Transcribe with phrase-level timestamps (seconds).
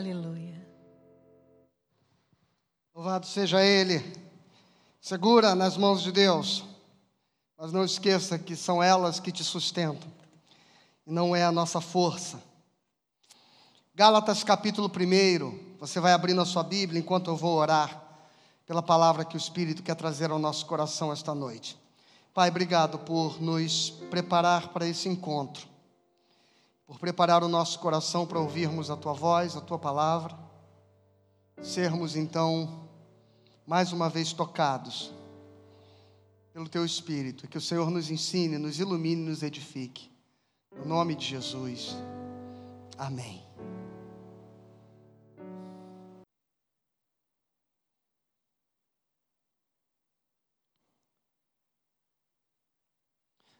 [0.00, 0.66] Aleluia.
[2.94, 4.02] Louvado seja Ele.
[4.98, 6.64] Segura nas mãos de Deus.
[7.58, 10.10] Mas não esqueça que são elas que te sustentam.
[11.06, 12.42] E não é a nossa força.
[13.94, 15.76] Gálatas capítulo 1.
[15.78, 18.02] Você vai abrir na sua Bíblia enquanto eu vou orar
[18.66, 21.78] pela palavra que o Espírito quer trazer ao nosso coração esta noite.
[22.32, 25.68] Pai, obrigado por nos preparar para esse encontro,
[26.90, 30.36] por preparar o nosso coração para ouvirmos a tua voz, a tua palavra,
[31.62, 32.88] sermos então
[33.64, 35.14] mais uma vez tocados
[36.52, 40.10] pelo teu Espírito, que o Senhor nos ensine, nos ilumine, nos edifique.
[40.74, 41.96] No nome de Jesus.
[42.98, 43.40] Amém.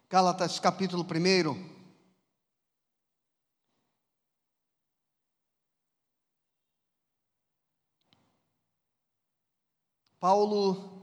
[0.09, 1.80] Gálatas capítulo 1.
[10.21, 11.03] Paulo,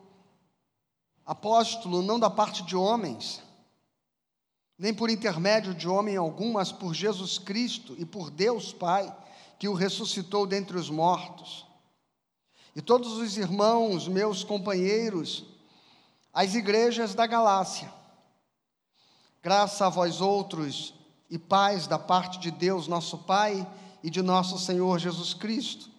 [1.26, 3.42] apóstolo, não da parte de homens,
[4.78, 9.14] nem por intermédio de homem algum, mas por Jesus Cristo e por Deus Pai,
[9.60, 11.66] que o ressuscitou dentre os mortos.
[12.76, 15.44] E todos os irmãos, meus companheiros,
[16.32, 17.92] as igrejas da Galácia,
[19.48, 20.94] Graça a vós outros
[21.30, 23.66] e paz da parte de Deus, nosso Pai,
[24.04, 25.90] e de nosso Senhor Jesus Cristo,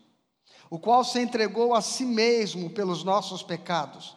[0.70, 4.16] o qual se entregou a si mesmo pelos nossos pecados,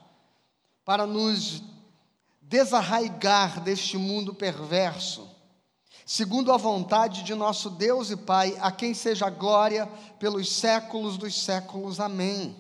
[0.83, 1.63] para nos
[2.41, 5.29] desarraigar deste mundo perverso,
[6.05, 9.87] segundo a vontade de nosso Deus e Pai, a quem seja glória
[10.19, 11.99] pelos séculos dos séculos.
[11.99, 12.55] Amém.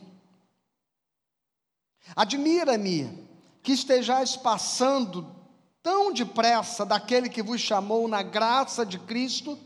[2.15, 3.27] Admira-me
[3.61, 5.35] que estejais passando
[5.83, 9.57] tão depressa daquele que vos chamou na graça de Cristo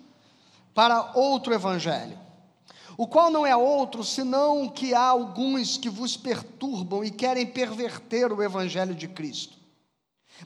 [0.73, 2.19] para outro evangelho,
[2.97, 8.31] o qual não é outro senão que há alguns que vos perturbam e querem perverter
[8.31, 9.57] o evangelho de Cristo.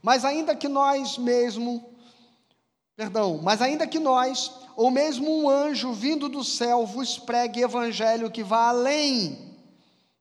[0.02, 1.94] Mas ainda que nós mesmo,
[2.96, 8.32] perdão, mas ainda que nós, ou mesmo um anjo vindo do céu vos pregue evangelho
[8.32, 9.56] que vá além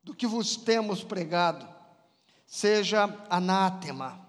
[0.03, 1.67] do que vos temos pregado,
[2.47, 4.27] seja anátema.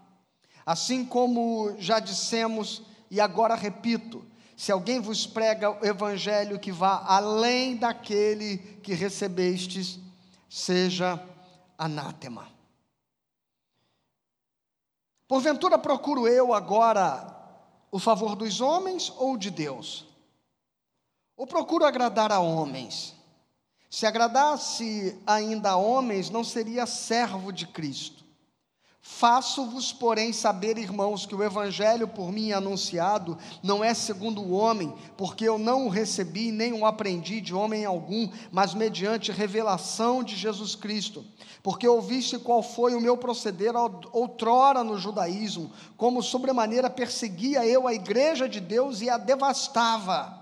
[0.66, 4.24] Assim como já dissemos e agora repito,
[4.60, 9.98] se alguém vos prega o evangelho que vá além daquele que recebestes,
[10.50, 11.18] seja
[11.78, 12.46] anátema.
[15.30, 17.34] Porventura procuro eu agora
[17.90, 20.06] o favor dos homens ou de Deus?
[21.38, 23.16] Ou procuro agradar a homens?
[23.90, 28.26] Se agradasse ainda a homens, não seria servo de Cristo.
[29.02, 34.94] Faço-vos, porém, saber, irmãos, que o evangelho por mim anunciado não é segundo o homem,
[35.18, 40.36] porque eu não o recebi nem o aprendi de homem algum, mas mediante revelação de
[40.36, 41.26] Jesus Cristo.
[41.64, 43.74] Porque ouviste qual foi o meu proceder
[44.12, 50.38] outrora no judaísmo, como sobremaneira perseguia eu a igreja de Deus e a devastava.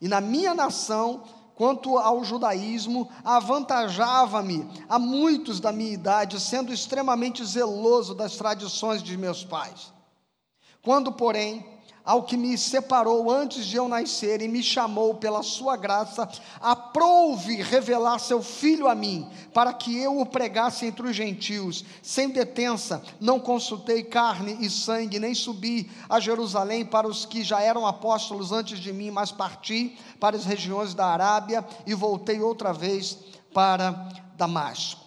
[0.00, 1.22] E na minha nação
[1.56, 9.16] quanto ao judaísmo, avantajava-me a muitos da minha idade, sendo extremamente zeloso das tradições de
[9.16, 9.92] meus pais.
[10.82, 11.66] Quando, porém,
[12.06, 16.28] ao que me separou antes de eu nascer e me chamou pela sua graça,
[16.60, 22.30] aprouve revelar seu filho a mim, para que eu o pregasse entre os gentios, sem
[22.30, 27.84] detença, não consultei carne e sangue, nem subi a Jerusalém para os que já eram
[27.84, 33.18] apóstolos antes de mim, mas parti para as regiões da Arábia e voltei outra vez
[33.52, 33.90] para
[34.36, 35.05] Damasco.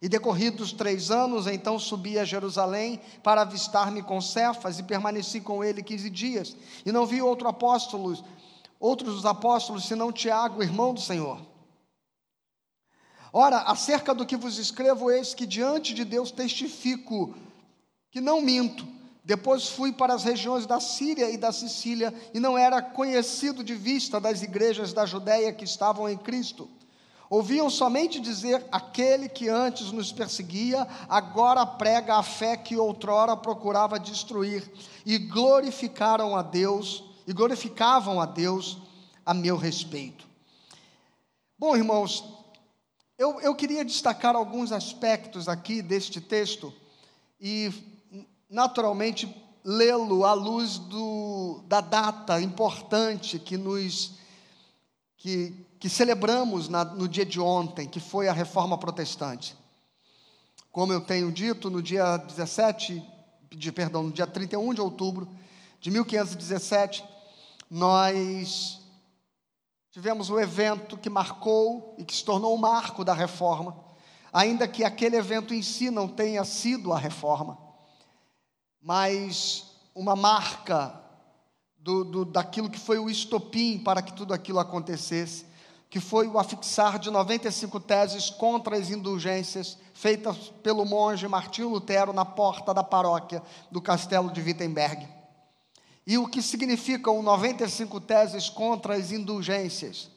[0.00, 5.64] E decorridos três anos, então subi a Jerusalém para avistar-me com Cefas e permaneci com
[5.64, 6.54] ele quinze dias.
[6.84, 8.16] E não vi outro apóstolo,
[8.78, 11.40] outros dos apóstolos, senão Tiago, irmão do Senhor.
[13.32, 17.34] Ora, acerca do que vos escrevo, eis que diante de Deus testifico
[18.10, 18.86] que não minto.
[19.24, 23.74] Depois fui para as regiões da Síria e da Sicília, e não era conhecido de
[23.74, 26.70] vista das igrejas da Judéia que estavam em Cristo.
[27.28, 33.98] Ouviam somente dizer: aquele que antes nos perseguia, agora prega a fé que outrora procurava
[33.98, 34.70] destruir,
[35.04, 38.78] e glorificaram a Deus, e glorificavam a Deus
[39.24, 40.26] a meu respeito.
[41.58, 42.24] Bom, irmãos,
[43.18, 46.72] eu, eu queria destacar alguns aspectos aqui deste texto,
[47.40, 47.72] e
[48.48, 49.34] naturalmente
[49.64, 54.12] lê-lo à luz do, da data importante que nos
[55.16, 59.56] que, que celebramos na, no dia de ontem, que foi a reforma protestante.
[60.72, 63.02] Como eu tenho dito, no dia 17,
[63.50, 65.28] de, perdão, no dia 31 de outubro
[65.80, 67.04] de 1517,
[67.70, 68.80] nós
[69.90, 73.76] tivemos o evento que marcou e que se tornou o marco da reforma,
[74.32, 77.58] ainda que aquele evento em si não tenha sido a reforma,
[78.82, 79.64] mas
[79.94, 81.00] uma marca
[81.78, 85.46] do, do, daquilo que foi o estopim para que tudo aquilo acontecesse,
[85.88, 92.12] que foi o afixar de 95 teses contra as indulgências feitas pelo monge Martinho Lutero
[92.12, 95.08] na porta da paróquia do castelo de Wittenberg.
[96.06, 100.10] E o que significam 95 teses contra as indulgências?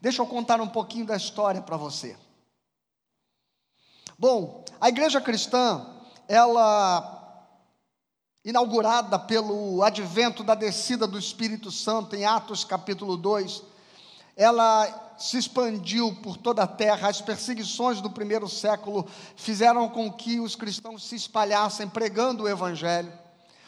[0.00, 2.16] Deixa eu contar um pouquinho da história para você.
[4.18, 5.86] Bom, a igreja cristã,
[6.26, 7.18] ela
[8.44, 13.62] inaugurada pelo advento da descida do Espírito Santo em Atos capítulo 2,
[14.40, 17.10] ela se expandiu por toda a terra.
[17.10, 19.06] As perseguições do primeiro século
[19.36, 23.12] fizeram com que os cristãos se espalhassem pregando o evangelho.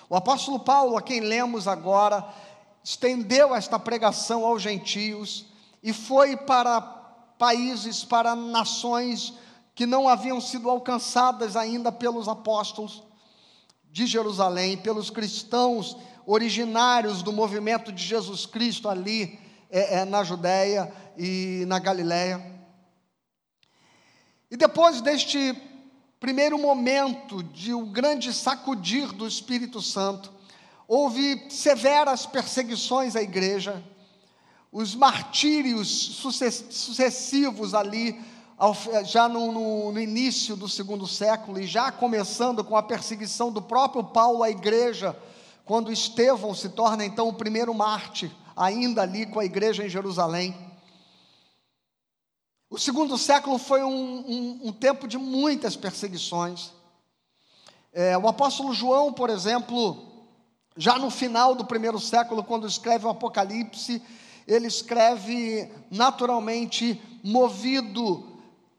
[0.09, 2.27] O apóstolo Paulo, a quem lemos agora,
[2.83, 5.45] estendeu esta pregação aos gentios
[5.83, 9.35] e foi para países, para nações
[9.75, 13.03] que não haviam sido alcançadas ainda pelos apóstolos
[13.91, 20.93] de Jerusalém, pelos cristãos originários do movimento de Jesus Cristo ali é, é, na Judéia
[21.17, 22.45] e na Galiléia.
[24.51, 25.57] E depois deste
[26.21, 30.31] primeiro momento de um grande sacudir do Espírito Santo,
[30.87, 33.83] houve severas perseguições à igreja,
[34.71, 38.21] os martírios sucessivos ali
[39.05, 43.61] já no, no, no, início do segundo século, e já começando com a perseguição do
[43.61, 45.19] próprio Paulo à igreja,
[45.65, 50.55] quando Estevão se torna então o primeiro mártir, ainda ali com a igreja em Jerusalém.
[52.71, 56.73] O segundo século foi um, um, um tempo de muitas perseguições.
[57.93, 60.11] É, o apóstolo João, por exemplo,
[60.77, 64.03] já no final do primeiro século, quando escreve o Apocalipse,
[64.47, 68.27] ele escreve naturalmente movido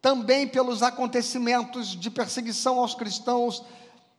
[0.01, 3.63] também pelos acontecimentos de perseguição aos cristãos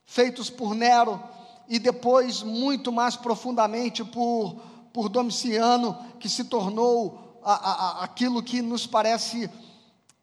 [0.07, 1.23] feitos por Nero
[1.69, 4.63] e depois muito mais profundamente por,
[4.95, 9.51] por Domiciano, que se tornou a, a, aquilo que nos parece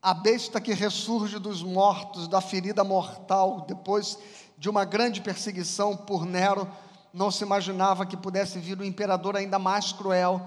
[0.01, 4.17] a besta que ressurge dos mortos, da ferida mortal, depois
[4.57, 6.71] de uma grande perseguição por Nero,
[7.13, 10.41] não se imaginava que pudesse vir um imperador ainda mais cruel,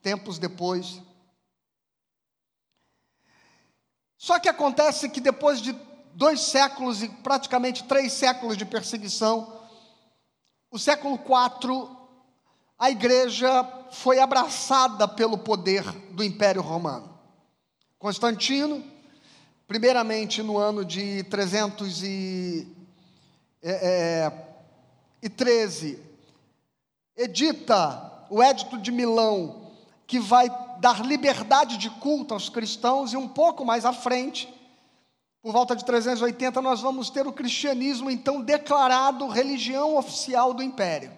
[0.00, 1.02] tempos depois.
[4.16, 5.76] Só que acontece que depois de
[6.14, 9.60] dois séculos e praticamente três séculos de perseguição,
[10.70, 11.95] o século IV,
[12.78, 17.16] a igreja foi abraçada pelo poder do Império Romano.
[17.98, 18.84] Constantino,
[19.66, 22.68] primeiramente no ano de 313,
[23.62, 24.32] é, é,
[27.16, 29.72] edita o Édito de Milão,
[30.06, 30.48] que vai
[30.78, 34.52] dar liberdade de culto aos cristãos, e um pouco mais à frente,
[35.42, 41.10] por volta de 380, nós vamos ter o cristianismo então declarado religião oficial do império.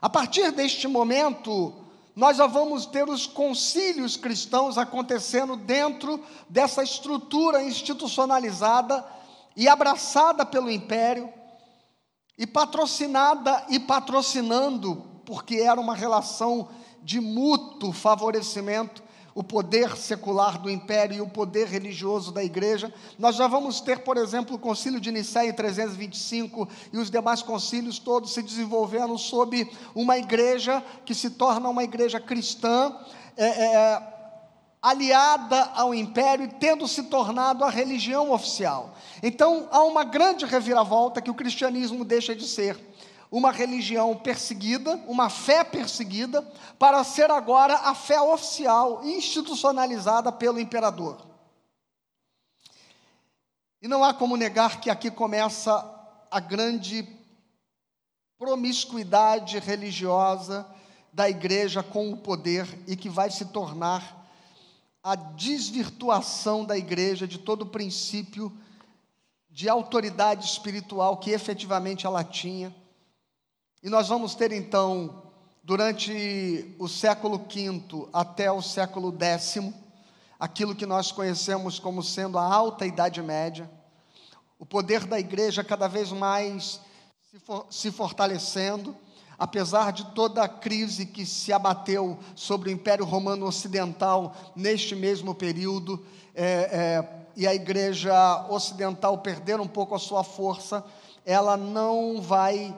[0.00, 1.74] A partir deste momento,
[2.16, 9.04] nós já vamos ter os concílios cristãos acontecendo dentro dessa estrutura institucionalizada
[9.56, 11.32] e abraçada pelo império,
[12.38, 16.70] e patrocinada e patrocinando, porque era uma relação
[17.02, 19.02] de mútuo favorecimento,
[19.40, 22.92] o poder secular do império e o poder religioso da igreja.
[23.18, 27.40] Nós já vamos ter, por exemplo, o concílio de Nicéia em 325 e os demais
[27.40, 32.94] concílios todos se desenvolvendo sob uma igreja que se torna uma igreja cristã,
[33.34, 34.02] é, é,
[34.82, 38.94] aliada ao império e tendo se tornado a religião oficial.
[39.22, 42.78] Então há uma grande reviravolta que o cristianismo deixa de ser
[43.30, 46.42] uma religião perseguida, uma fé perseguida,
[46.78, 51.24] para ser agora a fé oficial, institucionalizada pelo imperador.
[53.80, 55.72] E não há como negar que aqui começa
[56.30, 57.08] a grande
[58.36, 60.66] promiscuidade religiosa
[61.12, 64.18] da igreja com o poder e que vai se tornar
[65.02, 68.52] a desvirtuação da igreja de todo o princípio
[69.48, 72.74] de autoridade espiritual que efetivamente ela tinha
[73.82, 75.22] e nós vamos ter então,
[75.62, 79.72] durante o século V até o século X,
[80.38, 83.70] aquilo que nós conhecemos como sendo a Alta Idade Média,
[84.58, 86.78] o poder da igreja cada vez mais
[87.30, 88.94] se, for, se fortalecendo,
[89.38, 95.34] apesar de toda a crise que se abateu sobre o Império Romano Ocidental neste mesmo
[95.34, 100.84] período, é, é, e a igreja ocidental perder um pouco a sua força,
[101.24, 102.76] ela não vai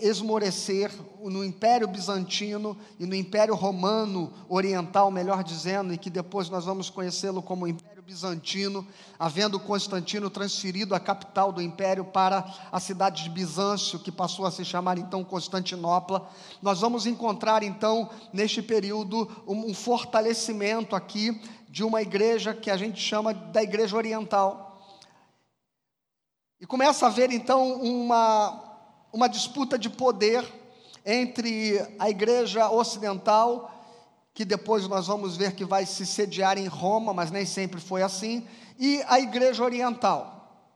[0.00, 6.64] esmorecer no Império Bizantino e no Império Romano Oriental, melhor dizendo, e que depois nós
[6.64, 8.86] vamos conhecê-lo como Império Bizantino,
[9.18, 14.50] havendo Constantino transferido a capital do império para a cidade de Bizâncio, que passou a
[14.50, 16.28] se chamar então Constantinopla.
[16.62, 23.00] Nós vamos encontrar então, neste período, um fortalecimento aqui de uma igreja que a gente
[23.00, 24.80] chama da Igreja Oriental.
[26.60, 28.65] E começa a haver então uma
[29.16, 30.44] uma disputa de poder
[31.04, 33.72] entre a igreja ocidental,
[34.34, 38.02] que depois nós vamos ver que vai se sediar em Roma, mas nem sempre foi
[38.02, 38.46] assim,
[38.78, 40.68] e a igreja oriental.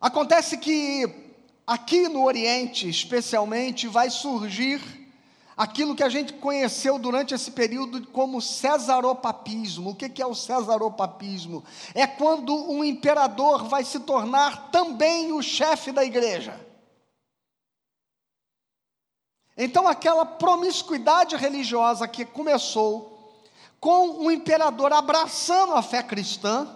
[0.00, 1.34] Acontece que
[1.66, 4.80] aqui no Oriente, especialmente, vai surgir
[5.54, 9.90] aquilo que a gente conheceu durante esse período como cesaropapismo.
[9.90, 11.62] O que é o cesaropapismo?
[11.94, 16.69] É quando um imperador vai se tornar também o chefe da igreja.
[19.62, 23.36] Então, aquela promiscuidade religiosa que começou
[23.78, 26.66] com o imperador abraçando a fé cristã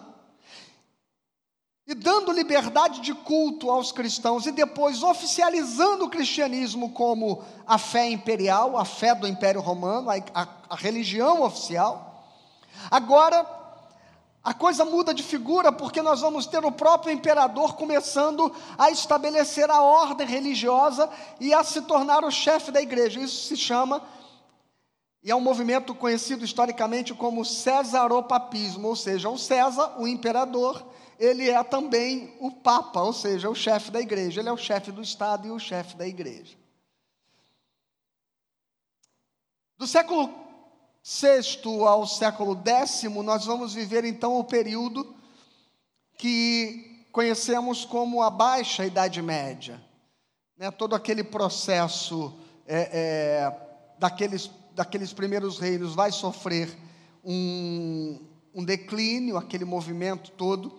[1.86, 8.10] e dando liberdade de culto aos cristãos, e depois oficializando o cristianismo como a fé
[8.10, 12.22] imperial, a fé do Império Romano, a, a, a religião oficial.
[12.90, 13.46] Agora,
[14.44, 19.70] a coisa muda de figura porque nós vamos ter o próprio imperador começando a estabelecer
[19.70, 21.08] a ordem religiosa
[21.40, 23.18] e a se tornar o chefe da igreja.
[23.18, 24.02] Isso se chama,
[25.22, 30.86] e é um movimento conhecido historicamente como Cesaropapismo, ou seja, o César, o imperador,
[31.18, 34.42] ele é também o Papa, ou seja, o chefe da igreja.
[34.42, 36.54] Ele é o chefe do Estado e o chefe da igreja.
[39.78, 40.43] Do século
[41.06, 45.14] sexto ao século décimo, nós vamos viver então o período
[46.16, 49.78] que conhecemos como a Baixa Idade Média.
[50.56, 50.70] Né?
[50.70, 52.34] Todo aquele processo
[52.66, 56.74] é, é, daqueles, daqueles primeiros reinos vai sofrer
[57.22, 58.18] um,
[58.54, 60.74] um declínio, aquele movimento todo.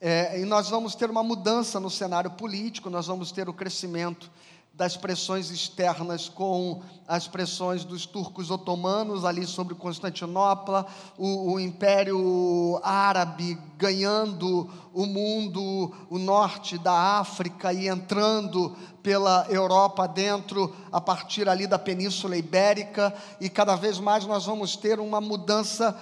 [0.00, 4.32] É, e nós vamos ter uma mudança no cenário político, nós vamos ter o crescimento
[4.80, 10.86] das pressões externas com as pressões dos turcos otomanos ali sobre Constantinopla,
[11.18, 20.08] o, o, Império Árabe ganhando o mundo, o norte da África e entrando pela Europa
[20.08, 25.20] dentro, a partir ali da Península Ibérica, e cada vez mais nós vamos ter uma
[25.20, 25.94] mudança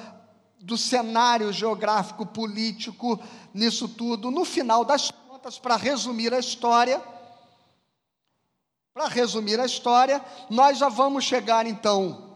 [0.61, 3.19] do cenário geográfico político
[3.53, 4.31] nisso tudo.
[4.31, 7.03] No final das contas, para resumir a história,
[8.99, 12.35] para resumir a história, nós já vamos chegar então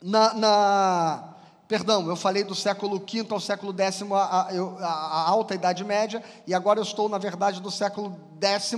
[0.00, 1.34] na, na,
[1.66, 6.22] Perdão, eu falei do século V ao século X, a, a, a, alta Idade Média,
[6.46, 8.72] e agora eu estou, na verdade, do século X,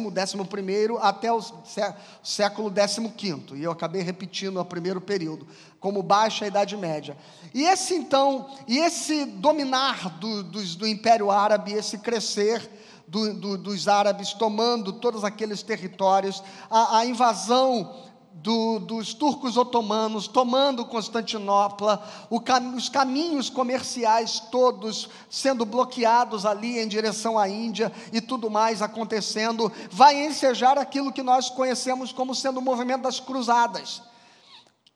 [0.49, 5.47] primeiro, até o sé, século XV, e eu acabei repetindo o primeiro período,
[5.79, 7.15] como baixa Idade Média.
[7.53, 13.59] E esse então, e esse dominar do, do, do Império Árabe, esse crescer, do, do,
[13.59, 22.03] dos árabes tomando todos aqueles territórios, a, a invasão do, dos turcos otomanos tomando Constantinopla,
[22.45, 28.83] cam, os caminhos comerciais todos sendo bloqueados ali em direção à Índia e tudo mais
[28.83, 34.03] acontecendo, vai ensejar aquilo que nós conhecemos como sendo o movimento das cruzadas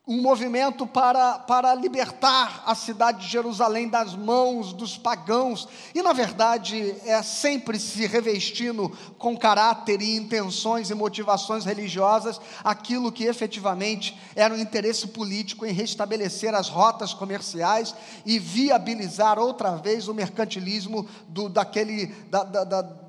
[0.07, 6.13] um movimento para, para libertar a cidade de Jerusalém das mãos dos pagãos, e na
[6.13, 14.19] verdade é sempre se revestindo com caráter e intenções e motivações religiosas aquilo que efetivamente
[14.35, 17.95] era um interesse político em restabelecer as rotas comerciais
[18.27, 22.07] e viabilizar outra vez o mercantilismo do, daquele.
[22.29, 23.03] Da, da, da,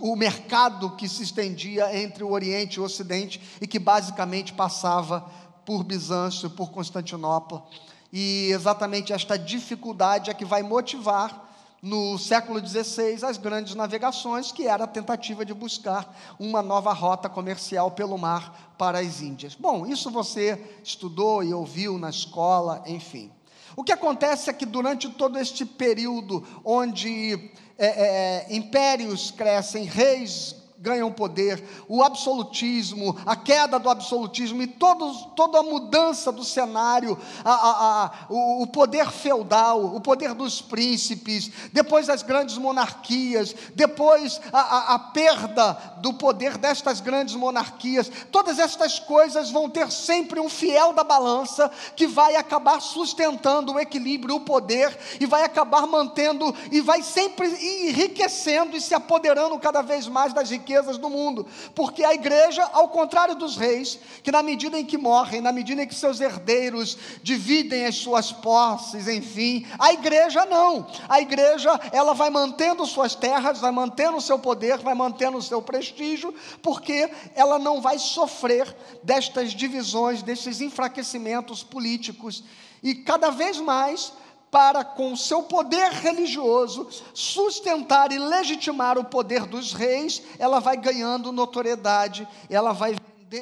[0.00, 5.30] o mercado que se estendia entre o Oriente e o Ocidente e que basicamente passava
[5.68, 7.62] por Bizâncio, por Constantinopla.
[8.10, 11.46] E exatamente esta dificuldade é que vai motivar
[11.82, 17.28] no século XVI as grandes navegações, que era a tentativa de buscar uma nova rota
[17.28, 19.54] comercial pelo mar para as Índias.
[19.54, 23.30] Bom, isso você estudou e ouviu na escola, enfim.
[23.76, 30.56] O que acontece é que durante todo este período, onde é, é, impérios crescem, reis
[30.80, 37.18] ganham poder, o absolutismo, a queda do absolutismo e todos, toda a mudança do cenário,
[37.44, 43.54] a, a, a, o, o poder feudal, o poder dos príncipes, depois as grandes monarquias,
[43.74, 50.48] depois a, perda do poder destas grandes monarquias, todas estas coisas vão ter sempre um
[50.48, 56.54] fiel da balança que vai acabar sustentando o equilíbrio, o poder, e vai acabar mantendo,
[56.70, 57.48] e vai sempre
[57.88, 62.62] enriquecendo e se apoderando cada vez mais das riquezas riquezas do mundo, porque a igreja,
[62.74, 66.20] ao contrário dos reis, que na medida em que morrem, na medida em que seus
[66.20, 70.86] herdeiros dividem as suas posses, enfim, a igreja não.
[71.08, 75.42] A igreja, ela vai mantendo suas terras, vai mantendo o seu poder, vai mantendo o
[75.42, 82.44] seu prestígio, porque ela não vai sofrer destas divisões, destes enfraquecimentos políticos
[82.82, 84.12] e cada vez mais
[84.50, 91.32] para, com seu poder religioso, sustentar e legitimar o poder dos reis, ela vai ganhando
[91.32, 92.96] notoriedade, ela vai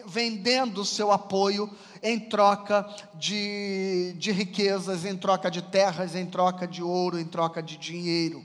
[0.06, 1.70] vendendo seu apoio
[2.02, 7.62] em troca de, de riquezas, em troca de terras, em troca de ouro, em troca
[7.62, 8.44] de dinheiro.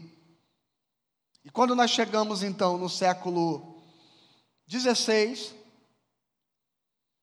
[1.44, 3.82] E quando nós chegamos então no século
[4.70, 5.52] XVI,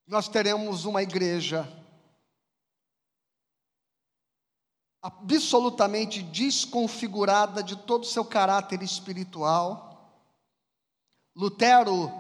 [0.07, 1.69] nós teremos uma igreja
[5.03, 9.89] absolutamente desconfigurada de todo o seu caráter espiritual.
[11.37, 12.13] Lutero,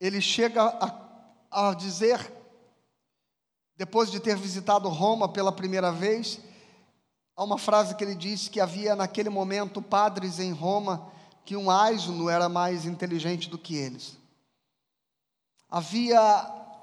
[0.00, 2.32] ele chega a, a dizer,
[3.76, 6.38] depois de ter visitado Roma pela primeira vez,
[7.34, 11.10] há uma frase que ele diz que havia naquele momento padres em Roma
[11.44, 14.16] que um asno era mais inteligente do que eles.
[15.68, 16.20] Havia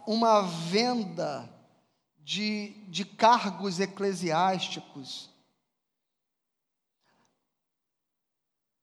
[0.07, 1.47] uma venda
[2.29, 5.31] de, de cargos eclesiásticos.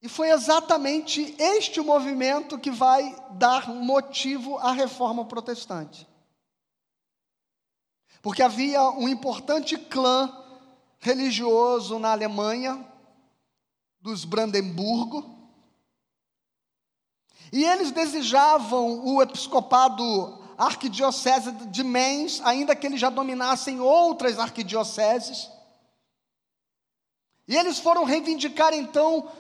[0.02, 6.08] E foi exatamente este movimento que vai dar motivo à reforma protestante.
[8.20, 10.44] Porque havia um importante clã
[10.98, 12.84] religioso na Alemanha,
[14.00, 15.52] dos Brandemburgo,
[17.52, 25.50] e eles desejavam o episcopado arquidiocese de Mainz, ainda que eles já dominassem outras arquidioceses.
[27.48, 29.30] E eles foram reivindicar então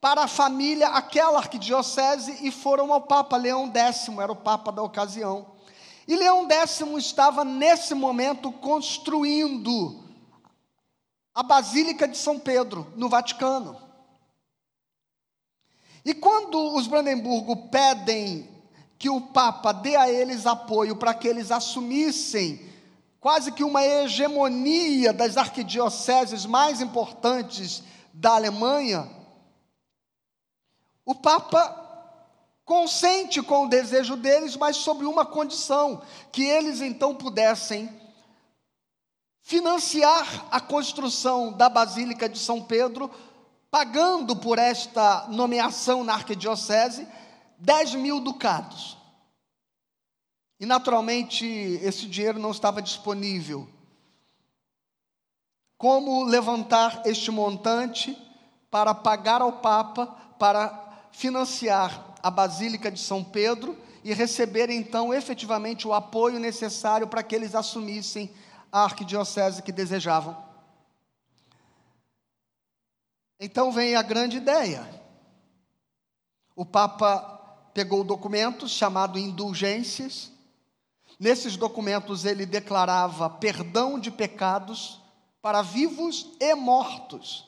[0.00, 4.82] para a família aquela arquidiocese e foram ao Papa Leão X, era o Papa da
[4.82, 5.54] ocasião.
[6.08, 10.04] E Leão X estava nesse momento construindo
[11.34, 13.76] a Basílica de São Pedro, no Vaticano.
[16.04, 18.55] E quando os Brandemburgo pedem
[18.98, 22.60] que o Papa dê a eles apoio para que eles assumissem
[23.20, 27.82] quase que uma hegemonia das arquidioceses mais importantes
[28.12, 29.10] da Alemanha,
[31.04, 31.82] o Papa
[32.64, 37.90] consente com o desejo deles, mas sob uma condição: que eles então pudessem
[39.42, 43.10] financiar a construção da Basílica de São Pedro,
[43.70, 47.06] pagando por esta nomeação na arquidiocese
[47.58, 48.96] 10 mil ducados.
[50.58, 51.44] E naturalmente
[51.82, 53.68] esse dinheiro não estava disponível.
[55.76, 58.16] Como levantar este montante
[58.70, 60.06] para pagar ao Papa,
[60.38, 67.22] para financiar a Basílica de São Pedro e receber então efetivamente o apoio necessário para
[67.22, 68.30] que eles assumissem
[68.72, 70.44] a arquidiocese que desejavam.
[73.38, 74.88] Então vem a grande ideia.
[76.54, 77.35] O Papa
[77.76, 80.32] pegou documentos chamados indulgências.
[81.20, 84.98] Nesses documentos ele declarava perdão de pecados
[85.42, 87.46] para vivos e mortos.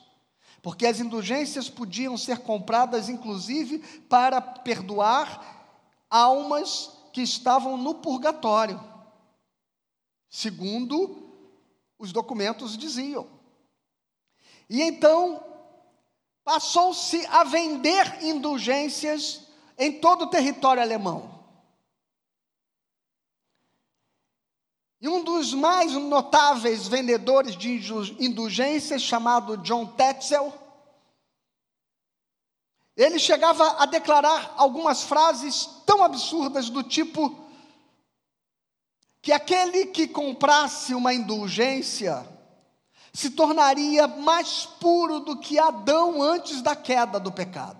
[0.61, 5.65] Porque as indulgências podiam ser compradas, inclusive, para perdoar
[6.07, 8.79] almas que estavam no purgatório,
[10.29, 11.27] segundo
[11.97, 13.27] os documentos diziam.
[14.69, 15.43] E então,
[16.43, 19.48] passou-se a vender indulgências
[19.79, 21.39] em todo o território alemão.
[25.01, 27.79] E um dos mais notáveis vendedores de
[28.19, 30.53] indulgências, chamado John Tetzel,
[32.97, 37.47] ele chegava a declarar algumas frases tão absurdas do tipo
[39.21, 42.27] que aquele que comprasse uma indulgência
[43.13, 47.78] se tornaria mais puro do que Adão antes da queda do pecado.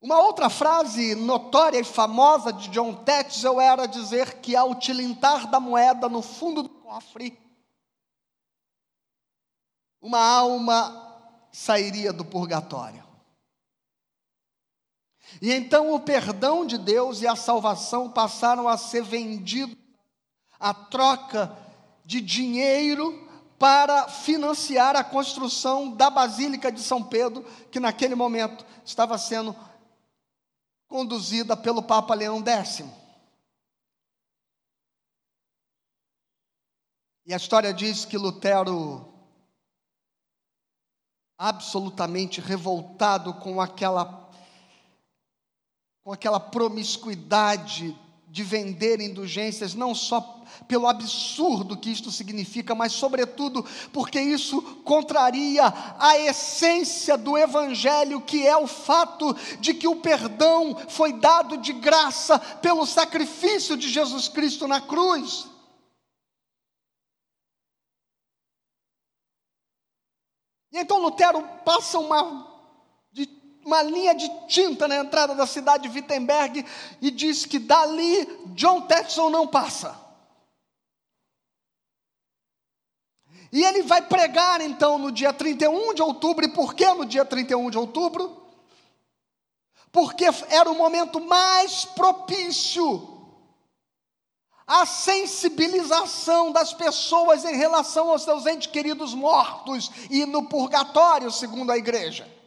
[0.00, 5.58] Uma outra frase notória e famosa de John Tetzel era dizer que ao tilintar da
[5.58, 7.36] moeda no fundo do cofre,
[10.00, 11.04] uma alma
[11.50, 13.04] sairia do purgatório.
[15.42, 19.76] E então o perdão de Deus e a salvação passaram a ser vendidos
[20.60, 21.56] a troca
[22.04, 23.26] de dinheiro
[23.58, 29.54] para financiar a construção da Basílica de São Pedro, que naquele momento estava sendo
[30.88, 32.82] conduzida pelo Papa Leão X.
[37.26, 39.12] E a história diz que Lutero
[41.36, 44.26] absolutamente revoltado com aquela
[46.02, 47.94] com aquela promiscuidade
[48.30, 55.72] de vender indulgências, não só pelo absurdo que isto significa, mas, sobretudo, porque isso contraria
[55.98, 61.72] a essência do Evangelho, que é o fato de que o perdão foi dado de
[61.72, 65.46] graça pelo sacrifício de Jesus Cristo na cruz.
[70.70, 72.57] E então Lutero passa uma
[73.68, 76.64] uma linha de tinta na entrada da cidade de Wittenberg
[77.02, 79.94] e diz que dali John Tetson não passa.
[83.52, 87.26] E ele vai pregar então no dia 31 de outubro, e por que no dia
[87.26, 88.42] 31 de outubro?
[89.92, 93.16] Porque era o momento mais propício
[94.66, 101.70] à sensibilização das pessoas em relação aos seus entes queridos mortos e no purgatório, segundo
[101.70, 102.37] a igreja.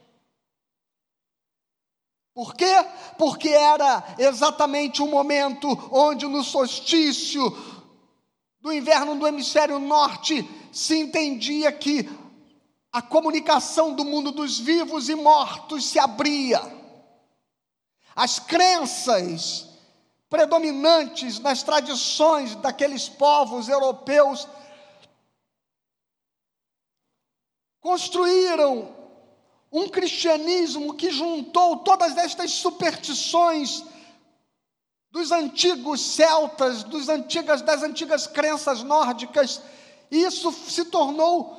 [2.34, 2.74] Por quê?
[3.18, 7.42] Porque era exatamente o momento onde no solstício
[8.62, 12.10] do inverno do hemisfério norte se entendia que
[12.92, 16.62] a comunicação do mundo dos vivos e mortos se abria.
[18.16, 19.70] As crenças
[20.30, 24.48] predominantes nas tradições daqueles povos europeus
[27.82, 29.01] construíram
[29.72, 33.84] um cristianismo que juntou todas estas superstições
[35.10, 39.62] dos antigos celtas, dos antigas, das antigas crenças nórdicas,
[40.10, 41.58] e isso se tornou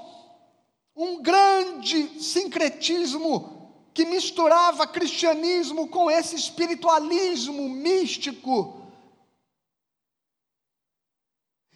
[0.95, 8.81] um grande sincretismo que misturava cristianismo com esse espiritualismo místico.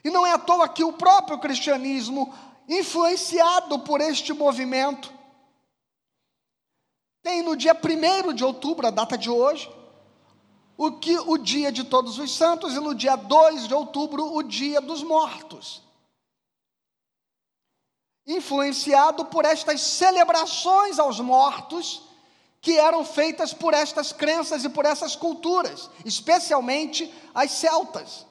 [0.04, 2.32] E não é à toa que o próprio cristianismo,
[2.68, 5.15] influenciado por este movimento,
[7.26, 9.68] tem no dia 1 de outubro, a data de hoje,
[10.78, 14.44] o, que, o dia de todos os santos, e no dia 2 de outubro, o
[14.44, 15.82] dia dos mortos.
[18.24, 22.02] Influenciado por estas celebrações aos mortos,
[22.60, 28.24] que eram feitas por estas crenças e por essas culturas, especialmente as celtas.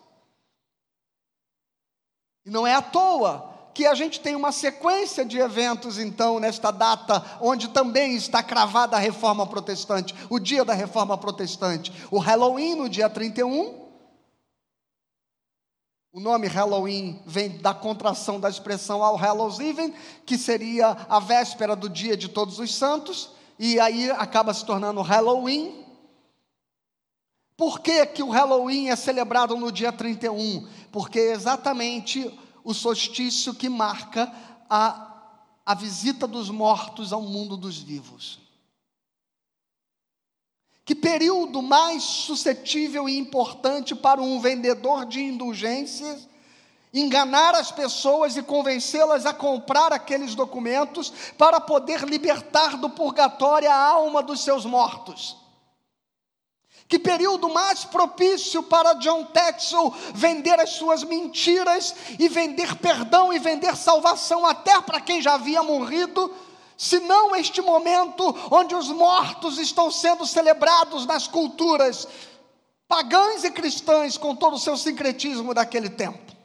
[2.46, 6.72] E não é à toa que a gente tem uma sequência de eventos, então, nesta
[6.72, 11.92] data, onde também está cravada a reforma protestante, o dia da reforma protestante.
[12.10, 13.86] O Halloween, no dia 31.
[16.14, 19.94] O nome Halloween vem da contração da expressão All Hallows Even,
[20.26, 25.02] que seria a véspera do dia de Todos os Santos, e aí acaba se tornando
[25.02, 25.84] Halloween.
[27.58, 30.66] Por que, que o Halloween é celebrado no dia 31?
[30.94, 32.34] Porque exatamente
[32.66, 34.30] o solstício que marca
[34.68, 38.40] a, a visita dos mortos ao mundo dos vivos.
[40.84, 46.28] Que período mais suscetível e importante para um vendedor de indulgências
[46.92, 53.76] enganar as pessoas e convencê-las a comprar aqueles documentos para poder libertar do purgatório a
[53.76, 55.45] alma dos seus mortos?
[56.88, 63.40] Que período mais propício para John Texel vender as suas mentiras e vender perdão e
[63.40, 66.32] vender salvação até para quem já havia morrido,
[66.78, 72.08] se não este momento onde os mortos estão sendo celebrados nas culturas
[72.88, 76.36] pagãs e cristãs com todo o seu sincretismo daquele tempo.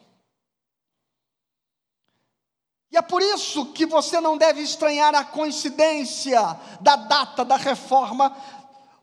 [2.93, 6.41] E é por isso que você não deve estranhar a coincidência
[6.81, 8.35] da data da reforma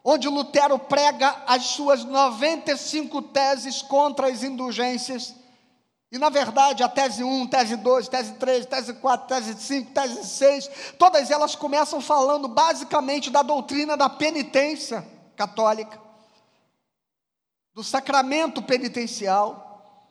[0.09, 5.35] onde Lutero prega as suas 95 teses contra as indulgências.
[6.09, 10.25] E na verdade, a tese 1, tese 2, tese 3, tese 4, tese 5, tese
[10.25, 16.01] 6, todas elas começam falando basicamente da doutrina da penitência católica,
[17.73, 20.07] do sacramento penitencial,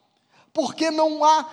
[0.53, 1.49] porque não há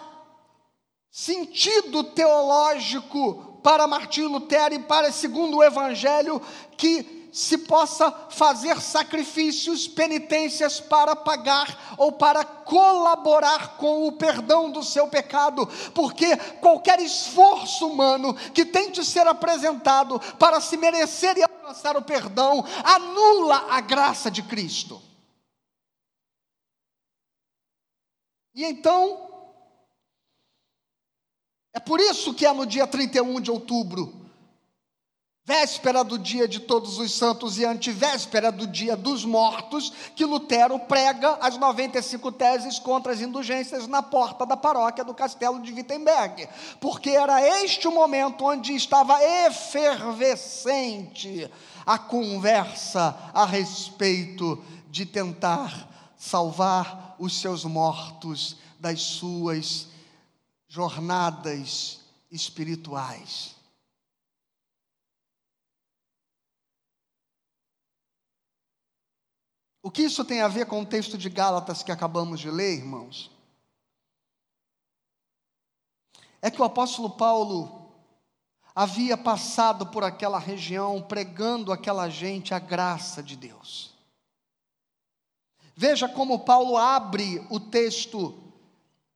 [1.09, 6.41] sentido teológico para Martinho Lutero e para segundo o evangelho
[6.77, 14.83] que se possa fazer sacrifícios, penitências para pagar ou para colaborar com o perdão do
[14.83, 21.97] seu pecado, porque qualquer esforço humano que tente ser apresentado para se merecer e alcançar
[21.97, 25.01] o perdão anula a graça de Cristo.
[28.53, 29.32] E então,
[31.73, 34.23] é por isso que é no dia 31 de outubro,
[35.45, 40.79] véspera do dia de Todos os Santos e antivéspera do dia dos mortos, que Lutero
[40.79, 46.47] prega as 95 teses contra as indulgências na porta da paróquia do castelo de Wittenberg,
[46.79, 51.51] porque era este o momento onde estava efervescente
[51.85, 59.91] a conversa a respeito de tentar salvar os seus mortos das suas
[60.73, 61.99] jornadas
[62.31, 63.55] espirituais.
[69.83, 72.79] O que isso tem a ver com o texto de Gálatas que acabamos de ler,
[72.79, 73.29] irmãos?
[76.41, 77.93] É que o apóstolo Paulo
[78.73, 83.93] havia passado por aquela região pregando àquela gente a graça de Deus.
[85.75, 88.41] Veja como Paulo abre o texto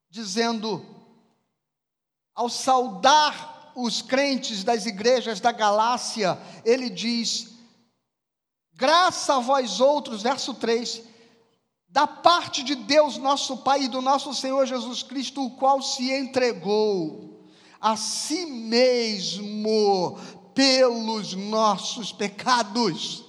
[0.08, 0.97] dizendo:
[2.38, 7.56] ao saudar os crentes das igrejas da Galácia, ele diz:
[8.74, 11.02] Graça a vós outros, verso 3,
[11.90, 16.14] da parte de Deus, nosso Pai e do nosso Senhor Jesus Cristo, o qual se
[16.14, 17.50] entregou
[17.82, 20.20] a si mesmo
[20.54, 23.26] pelos nossos pecados.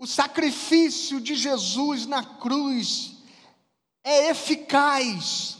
[0.00, 3.18] O sacrifício de Jesus na cruz
[4.02, 5.58] é eficaz,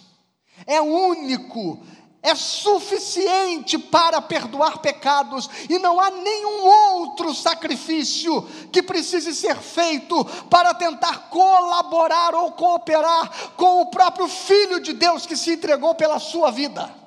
[0.66, 1.78] é único,
[2.22, 10.24] é suficiente para perdoar pecados e não há nenhum outro sacrifício que precise ser feito
[10.48, 16.18] para tentar colaborar ou cooperar com o próprio Filho de Deus que se entregou pela
[16.18, 16.99] sua vida.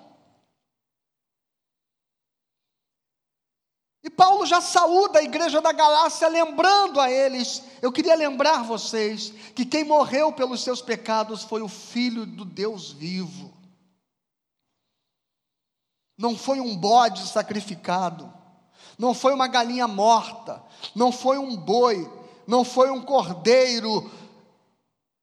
[4.16, 9.66] Paulo já saúda a igreja da Galácia, lembrando a eles: eu queria lembrar vocês que
[9.66, 13.54] quem morreu pelos seus pecados foi o Filho do Deus vivo.
[16.18, 18.32] Não foi um bode sacrificado,
[18.98, 20.64] não foi uma galinha morta,
[20.96, 22.10] não foi um boi,
[22.48, 24.12] não foi um cordeiro,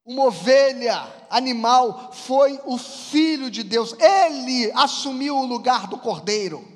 [0.04, 6.66] uma ovelha, animal, foi o Filho de Deus, ele assumiu o lugar do cordeiro,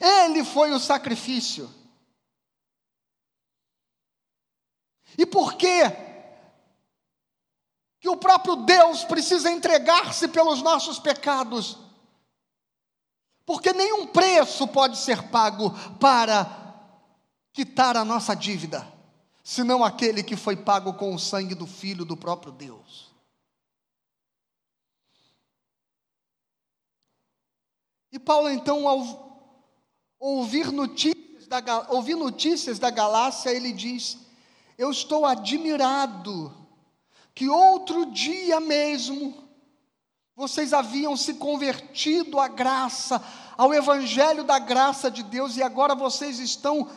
[0.00, 1.72] ele foi o sacrifício.
[5.16, 5.82] E por que
[8.00, 11.78] que o próprio Deus precisa entregar-se pelos nossos pecados?
[13.46, 16.64] Porque nenhum preço pode ser pago para
[17.52, 18.86] quitar a nossa dívida,
[19.42, 23.12] senão aquele que foi pago com o sangue do Filho do próprio Deus.
[28.10, 29.23] E Paulo, então, ao
[30.18, 34.18] ouvir notícias da, ouvir notícias da Galácia, ele diz:
[34.78, 36.52] Eu estou admirado
[37.34, 39.44] que outro dia mesmo
[40.36, 43.22] vocês haviam se convertido à graça,
[43.56, 46.88] ao evangelho da graça de Deus, e agora vocês estão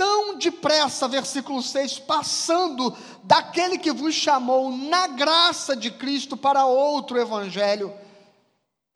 [0.00, 7.18] tão depressa, versículo 6, passando daquele que vos chamou na graça de Cristo para outro
[7.18, 7.92] evangelho,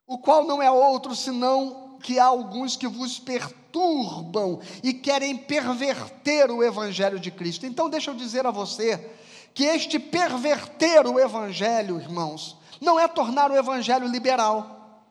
[0.06, 6.50] o qual não é outro senão que há alguns que vos perturbam e querem perverter
[6.50, 7.64] o evangelho de Cristo.
[7.64, 9.10] Então, deixa eu dizer a você
[9.54, 15.02] que este perverter o evangelho, irmãos, não é tornar o evangelho liberal,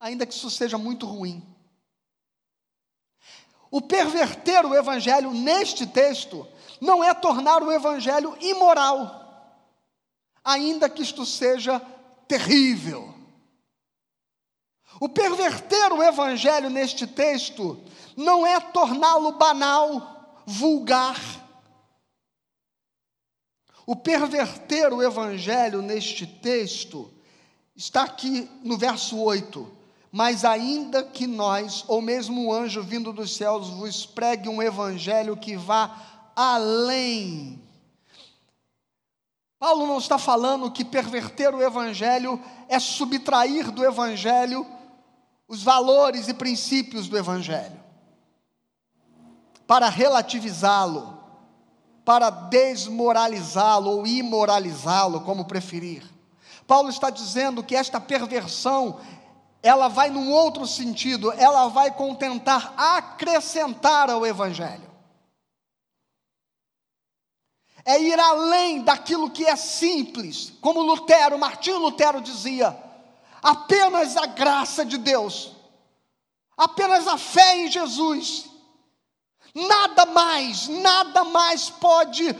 [0.00, 1.46] ainda que isso seja muito ruim.
[3.70, 6.48] O perverter o evangelho neste texto
[6.80, 9.60] não é tornar o evangelho imoral,
[10.42, 11.78] ainda que isto seja
[12.26, 13.09] terrível.
[15.00, 17.82] O perverter o evangelho neste texto
[18.16, 21.18] não é torná-lo banal, vulgar,
[23.90, 27.10] o perverter o evangelho neste texto
[27.74, 29.68] está aqui no verso 8.
[30.12, 35.36] Mas ainda que nós, ou mesmo um anjo vindo dos céus, vos pregue um evangelho
[35.36, 35.96] que vá
[36.36, 37.60] além.
[39.58, 44.64] Paulo não está falando que perverter o evangelho é subtrair do evangelho
[45.50, 47.78] os valores e princípios do evangelho,
[49.66, 51.20] para relativizá-lo
[52.10, 56.02] para desmoralizá-lo ou imoralizá-lo, como preferir.
[56.66, 59.00] Paulo está dizendo que esta perversão,
[59.62, 64.90] ela vai num outro sentido, ela vai contentar acrescentar ao evangelho.
[67.84, 72.76] É ir além daquilo que é simples, como Lutero, Martinho Lutero dizia,
[73.42, 75.52] apenas a graça de Deus,
[76.56, 78.50] apenas a fé em Jesus
[79.54, 82.36] Nada mais, nada mais pode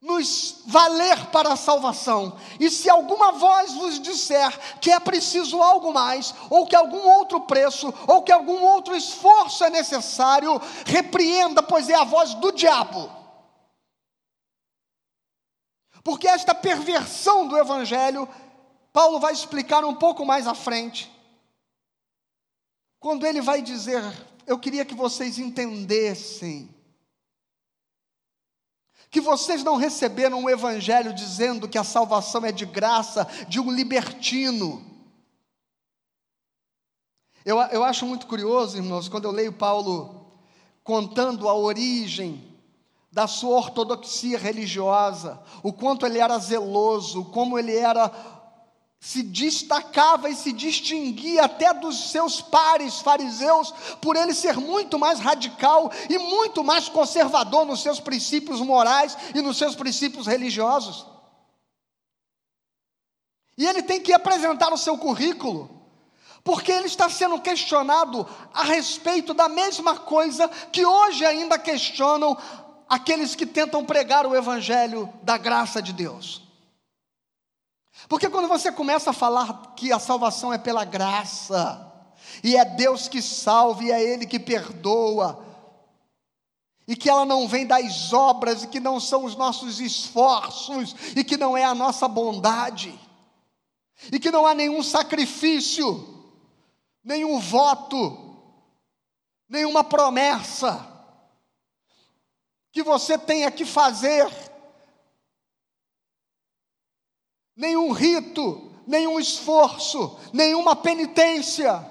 [0.00, 2.38] nos valer para a salvação.
[2.60, 7.40] E se alguma voz vos disser que é preciso algo mais, ou que algum outro
[7.40, 13.10] preço, ou que algum outro esforço é necessário, repreenda, pois é a voz do diabo.
[16.04, 18.28] Porque esta perversão do evangelho,
[18.92, 21.10] Paulo vai explicar um pouco mais à frente.
[22.98, 24.02] Quando ele vai dizer,
[24.46, 26.74] eu queria que vocês entendessem
[29.10, 33.70] que vocês não receberam o Evangelho dizendo que a salvação é de graça de um
[33.70, 34.84] libertino.
[37.44, 40.26] Eu, eu acho muito curioso, irmãos, quando eu leio Paulo
[40.84, 42.46] contando a origem
[43.10, 48.12] da sua ortodoxia religiosa, o quanto ele era zeloso, como ele era
[49.00, 55.20] se destacava e se distinguia até dos seus pares fariseus, por ele ser muito mais
[55.20, 61.06] radical e muito mais conservador nos seus princípios morais e nos seus princípios religiosos.
[63.56, 65.70] E ele tem que apresentar o seu currículo,
[66.42, 72.36] porque ele está sendo questionado a respeito da mesma coisa que hoje ainda questionam
[72.88, 76.47] aqueles que tentam pregar o evangelho da graça de Deus.
[78.06, 81.84] Porque quando você começa a falar que a salvação é pela graça,
[82.44, 85.44] e é Deus que salva, e é Ele que perdoa,
[86.86, 91.24] e que ela não vem das obras, e que não são os nossos esforços, e
[91.24, 92.98] que não é a nossa bondade,
[94.12, 96.32] e que não há nenhum sacrifício,
[97.02, 98.36] nenhum voto,
[99.48, 100.86] nenhuma promessa
[102.70, 104.28] que você tenha que fazer
[107.58, 111.84] nenhum rito, nenhum esforço, nenhuma penitência.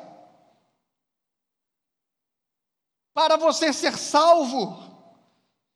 [3.13, 4.82] Para você ser salvo,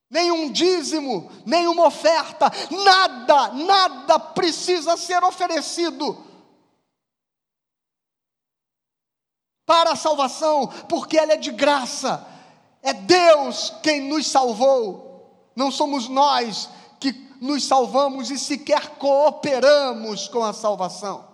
[0.10, 6.26] nenhum dízimo, nenhuma oferta, nada, nada precisa ser oferecido
[9.66, 12.26] para a salvação, porque ela é de graça,
[12.82, 16.70] é Deus quem nos salvou, não somos nós
[17.42, 21.28] nos salvamos e sequer cooperamos com a salvação.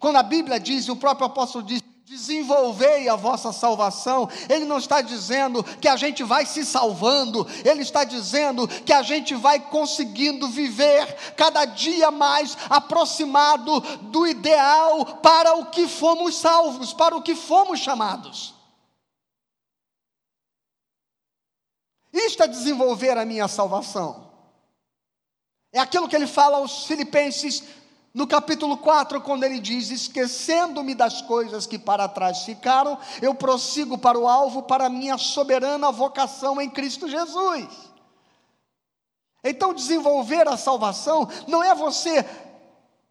[0.00, 4.28] Quando a Bíblia diz, o próprio apóstolo diz, desenvolvei a vossa salvação.
[4.48, 9.02] Ele não está dizendo que a gente vai se salvando, ele está dizendo que a
[9.02, 16.92] gente vai conseguindo viver cada dia mais aproximado do ideal para o que fomos salvos,
[16.92, 18.54] para o que fomos chamados.
[22.12, 24.27] Isto é desenvolver a minha salvação.
[25.72, 27.62] É aquilo que ele fala aos Filipenses
[28.14, 33.98] no capítulo 4, quando ele diz: Esquecendo-me das coisas que para trás ficaram, eu prossigo
[33.98, 37.68] para o alvo, para a minha soberana vocação em Cristo Jesus.
[39.44, 42.24] Então, desenvolver a salvação não é você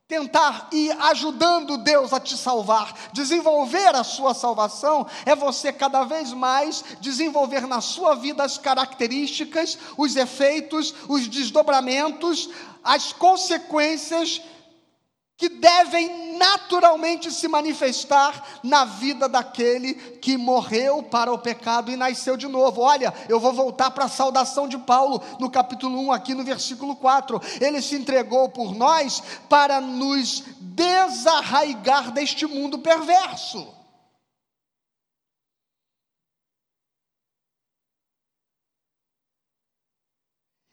[0.07, 2.93] tentar ir ajudando Deus a te salvar.
[3.11, 9.77] Desenvolver a sua salvação é você cada vez mais desenvolver na sua vida as características,
[9.97, 12.49] os efeitos, os desdobramentos,
[12.81, 14.41] as consequências
[15.37, 22.35] que devem naturalmente se manifestar na vida daquele que morreu para o pecado e nasceu
[22.35, 22.81] de novo.
[22.81, 26.95] Olha, eu vou voltar para a saudação de Paulo no capítulo 1, aqui no versículo
[26.95, 27.39] 4.
[27.61, 33.77] Ele se entregou por nós para nos desarraigar deste mundo perverso.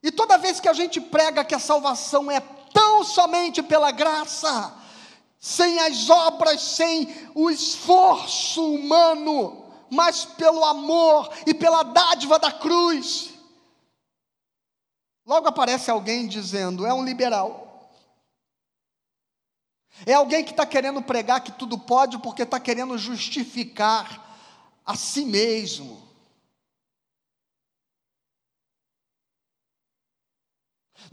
[0.02, 2.38] E toda vez que a gente prega que a salvação é
[2.74, 4.74] tão somente pela graça,
[5.38, 13.30] sem as obras, sem o esforço humano, mas pelo amor e pela dádiva da cruz.
[15.24, 17.62] Logo aparece alguém dizendo: é um liberal.
[20.04, 24.36] É alguém que está querendo pregar que tudo pode porque está querendo justificar
[24.84, 26.03] a si mesmo.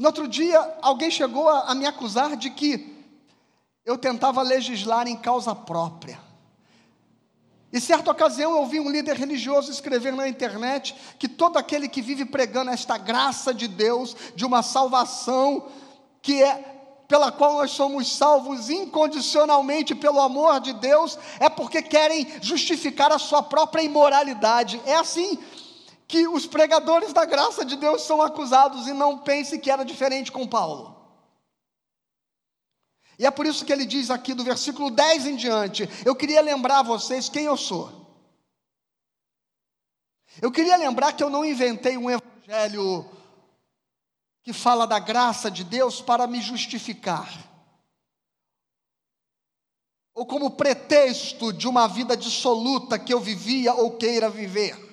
[0.02, 3.06] No outro dia, alguém chegou a, a me acusar de que
[3.86, 6.20] eu tentava legislar em causa própria.
[7.72, 12.02] E certa ocasião eu ouvi um líder religioso escrever na internet que todo aquele que
[12.02, 15.68] vive pregando esta graça de Deus, de uma salvação
[16.20, 16.56] que é
[17.08, 23.20] pela qual nós somos salvos incondicionalmente pelo amor de Deus, é porque querem justificar a
[23.20, 24.82] sua própria imoralidade.
[24.84, 25.38] É assim
[26.12, 30.30] que os pregadores da graça de Deus são acusados e não pense que era diferente
[30.30, 31.00] com Paulo.
[33.18, 36.42] E é por isso que ele diz aqui do versículo 10 em diante: eu queria
[36.42, 37.90] lembrar a vocês quem eu sou.
[40.42, 43.10] Eu queria lembrar que eu não inventei um evangelho
[44.44, 47.32] que fala da graça de Deus para me justificar,
[50.14, 54.91] ou como pretexto de uma vida dissoluta que eu vivia ou queira viver.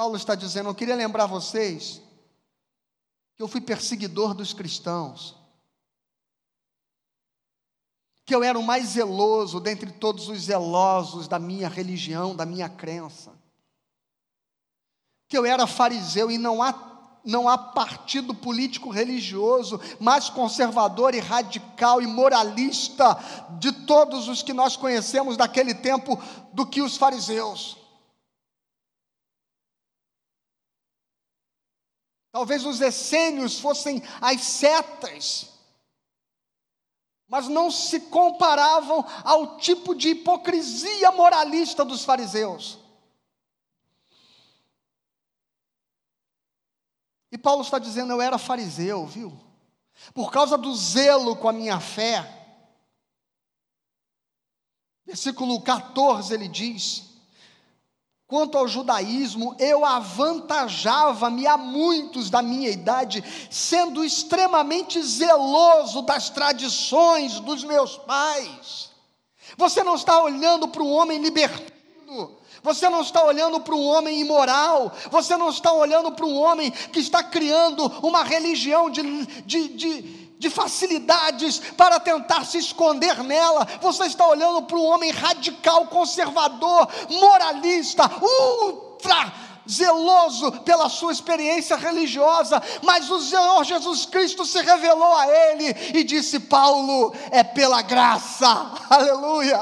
[0.00, 2.00] Paulo está dizendo: Eu queria lembrar vocês
[3.36, 5.36] que eu fui perseguidor dos cristãos,
[8.24, 12.66] que eu era o mais zeloso dentre todos os zelosos da minha religião, da minha
[12.66, 13.30] crença,
[15.28, 21.20] que eu era fariseu e não há não há partido político religioso mais conservador e
[21.20, 23.18] radical e moralista
[23.58, 26.18] de todos os que nós conhecemos daquele tempo
[26.54, 27.79] do que os fariseus.
[32.32, 35.48] Talvez os essênios fossem as setas,
[37.26, 42.78] mas não se comparavam ao tipo de hipocrisia moralista dos fariseus.
[47.32, 49.38] E Paulo está dizendo: eu era fariseu, viu?
[50.14, 52.36] Por causa do zelo com a minha fé.
[55.04, 57.09] Versículo 14 ele diz:
[58.30, 67.40] Quanto ao judaísmo, eu avantajava-me a muitos da minha idade, sendo extremamente zeloso das tradições
[67.40, 68.90] dos meus pais.
[69.56, 74.20] Você não está olhando para um homem libertino, você não está olhando para um homem
[74.20, 79.68] imoral, você não está olhando para um homem que está criando uma religião de, de,
[79.70, 85.86] de, de facilidades para tentar se esconder nela, você está olhando para um homem radical,
[85.88, 89.34] conservador, moralista, ultra
[89.68, 96.02] zeloso pela sua experiência religiosa, mas o Senhor Jesus Cristo se revelou a ele e
[96.02, 98.48] disse: Paulo, é pela graça,
[98.88, 99.60] aleluia.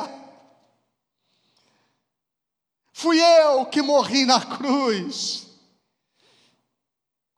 [2.92, 5.47] Fui eu que morri na cruz.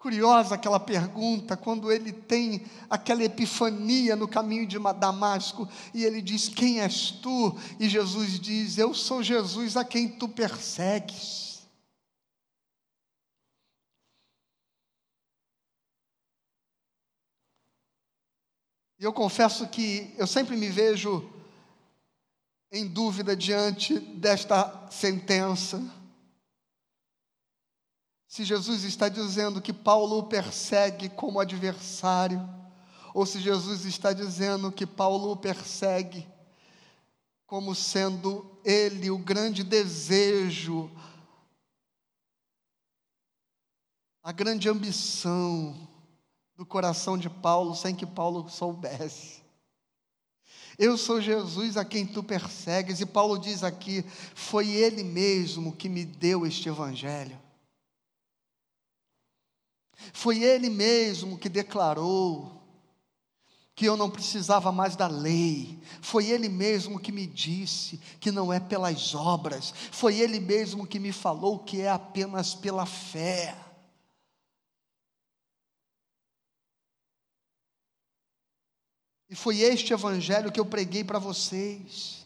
[0.01, 6.48] Curiosa aquela pergunta, quando ele tem aquela epifania no caminho de Damasco, e ele diz:
[6.48, 7.55] Quem és tu?
[7.78, 11.68] E Jesus diz: Eu sou Jesus a quem tu persegues.
[18.98, 21.30] E eu confesso que eu sempre me vejo
[22.72, 25.99] em dúvida diante desta sentença.
[28.30, 32.40] Se Jesus está dizendo que Paulo o persegue como adversário,
[33.12, 36.28] ou se Jesus está dizendo que Paulo o persegue
[37.44, 40.88] como sendo ele o grande desejo,
[44.22, 45.76] a grande ambição
[46.54, 49.42] do coração de Paulo, sem que Paulo soubesse.
[50.78, 54.04] Eu sou Jesus a quem tu persegues, e Paulo diz aqui:
[54.36, 57.49] foi Ele mesmo que me deu este Evangelho.
[60.12, 62.61] Foi Ele mesmo que declarou
[63.74, 65.78] que eu não precisava mais da lei.
[66.03, 69.72] Foi Ele mesmo que me disse que não é pelas obras.
[69.90, 73.57] Foi Ele mesmo que me falou que é apenas pela fé.
[79.30, 82.19] E foi este evangelho que eu preguei para vocês.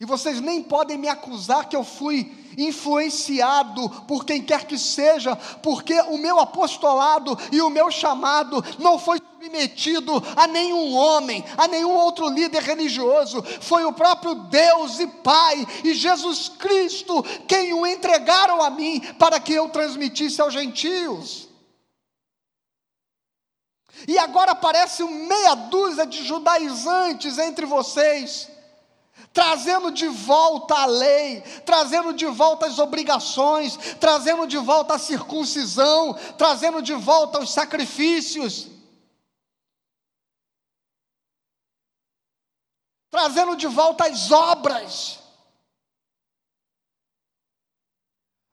[0.00, 5.36] E vocês nem podem me acusar que eu fui influenciado por quem quer que seja,
[5.36, 11.68] porque o meu apostolado e o meu chamado não foi submetido a nenhum homem, a
[11.68, 17.86] nenhum outro líder religioso, foi o próprio Deus e Pai e Jesus Cristo quem o
[17.86, 21.48] entregaram a mim para que eu transmitisse aos gentios.
[24.08, 28.53] E agora aparece meia dúzia de judaizantes entre vocês
[29.32, 36.14] trazendo de volta a lei, trazendo de volta as obrigações, trazendo de volta a circuncisão,
[36.38, 38.68] trazendo de volta os sacrifícios.
[43.10, 45.18] Trazendo de volta as obras.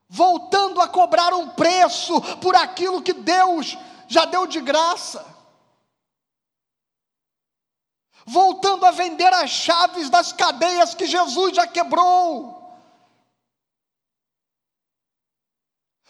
[0.10, 5.31] Voltando a cobrar um preço por aquilo que Deus já deu de graça
[8.26, 12.60] voltando a vender as chaves das cadeias que Jesus já quebrou.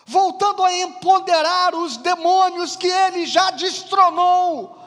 [0.05, 4.79] Voltando a empoderar os demônios que ele já destronou.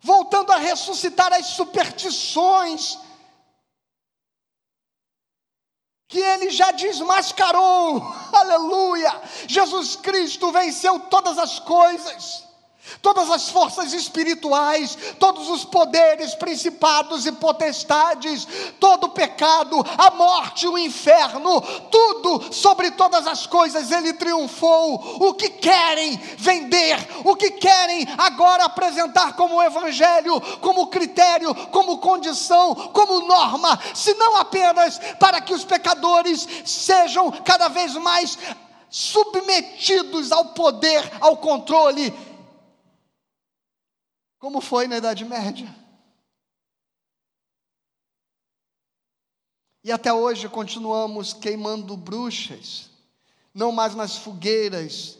[0.00, 2.98] Voltando a ressuscitar as superstições
[6.06, 8.00] que ele já desmascarou.
[8.32, 9.20] Aleluia!
[9.46, 12.47] Jesus Cristo venceu todas as coisas.
[13.00, 18.46] Todas as forças espirituais, todos os poderes, principados e potestades,
[18.80, 21.60] todo o pecado, a morte, o inferno,
[21.90, 25.26] tudo sobre todas as coisas ele triunfou.
[25.26, 32.74] O que querem vender, o que querem agora apresentar como evangelho, como critério, como condição,
[32.92, 38.38] como norma, se não apenas para que os pecadores sejam cada vez mais
[38.90, 42.12] submetidos ao poder, ao controle
[44.38, 45.74] como foi na Idade Média.
[49.82, 52.90] E até hoje continuamos queimando bruxas,
[53.54, 55.18] não mais nas fogueiras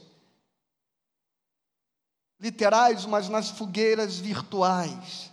[2.41, 5.33] literais, mas nas fogueiras virtuais.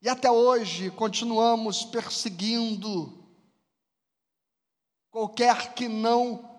[0.00, 3.26] E até hoje continuamos perseguindo
[5.10, 6.57] qualquer que não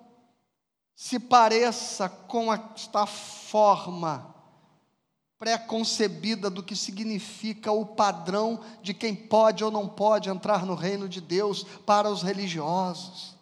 [1.00, 4.36] se pareça com esta forma
[5.38, 11.08] pré-concebida do que significa o padrão de quem pode ou não pode entrar no reino
[11.08, 13.34] de Deus para os religiosos.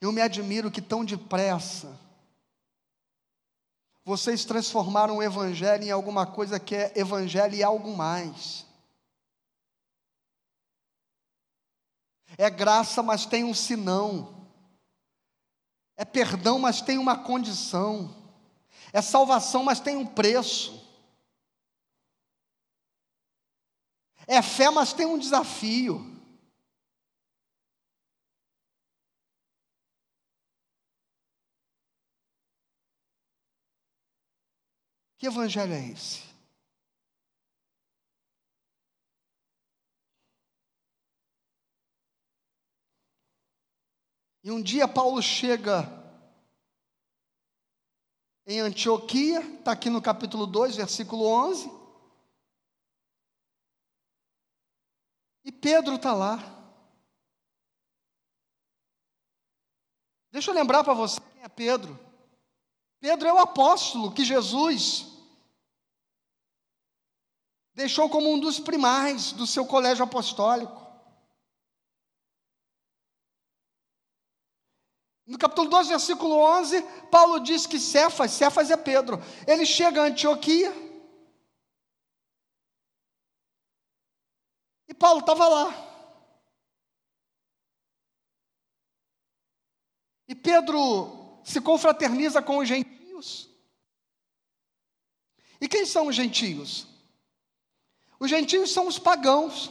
[0.00, 1.96] Eu me admiro que tão depressa
[4.04, 8.66] vocês transformaram o evangelho em alguma coisa que é evangelho e algo mais.
[12.36, 14.37] É graça, mas tem um sinão.
[15.98, 18.14] É perdão, mas tem uma condição.
[18.92, 20.80] É salvação, mas tem um preço.
[24.24, 26.16] É fé, mas tem um desafio.
[35.18, 36.27] Que evangelho é esse?
[44.48, 45.82] E um dia Paulo chega
[48.46, 51.70] em Antioquia, está aqui no capítulo 2, versículo 11.
[55.44, 56.38] E Pedro está lá.
[60.30, 62.00] Deixa eu lembrar para você quem é Pedro.
[63.00, 65.08] Pedro é o apóstolo que Jesus
[67.74, 70.87] deixou como um dos primais do seu colégio apostólico.
[75.28, 80.06] No capítulo 12, versículo 11, Paulo diz que Cefas, Cefas é Pedro, ele chega a
[80.06, 80.72] Antioquia,
[84.88, 85.88] e Paulo estava lá.
[90.26, 93.50] E Pedro se confraterniza com os gentios.
[95.60, 96.86] E quem são os gentios?
[98.18, 99.70] Os gentios são os pagãos.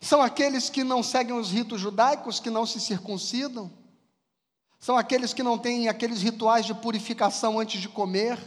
[0.00, 3.70] São aqueles que não seguem os ritos judaicos, que não se circuncidam.
[4.78, 8.38] São aqueles que não têm aqueles rituais de purificação antes de comer.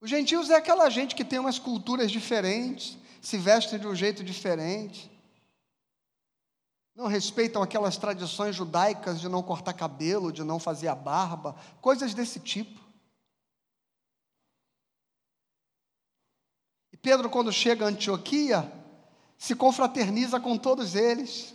[0.00, 4.24] Os gentios é aquela gente que tem umas culturas diferentes, se vestem de um jeito
[4.24, 5.17] diferente
[6.98, 12.12] não respeitam aquelas tradições judaicas de não cortar cabelo, de não fazer a barba, coisas
[12.12, 12.80] desse tipo.
[16.92, 18.72] E Pedro, quando chega a Antioquia,
[19.38, 21.54] se confraterniza com todos eles.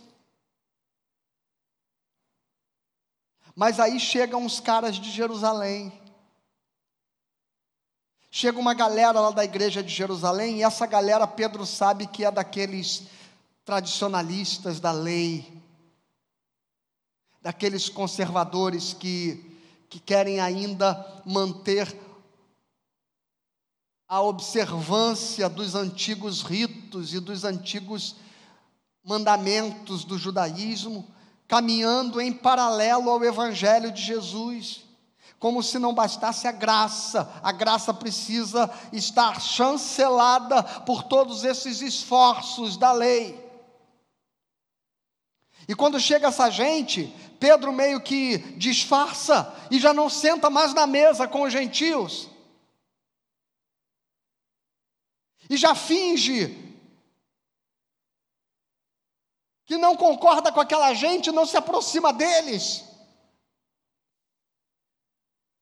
[3.54, 5.92] Mas aí chegam os caras de Jerusalém.
[8.30, 12.30] Chega uma galera lá da igreja de Jerusalém, e essa galera Pedro sabe que é
[12.30, 13.06] daqueles
[13.64, 15.62] tradicionalistas da lei,
[17.40, 19.58] daqueles conservadores que,
[19.88, 21.94] que querem ainda manter
[24.06, 28.16] a observância dos antigos ritos e dos antigos
[29.02, 31.06] mandamentos do judaísmo,
[31.48, 34.82] caminhando em paralelo ao Evangelho de Jesus.
[35.38, 42.76] Como se não bastasse a graça, a graça precisa estar chancelada por todos esses esforços
[42.76, 43.43] da lei.
[45.66, 47.06] E quando chega essa gente,
[47.40, 52.28] Pedro meio que disfarça e já não senta mais na mesa com os gentios.
[55.48, 56.64] E já finge
[59.66, 62.84] que não concorda com aquela gente, não se aproxima deles.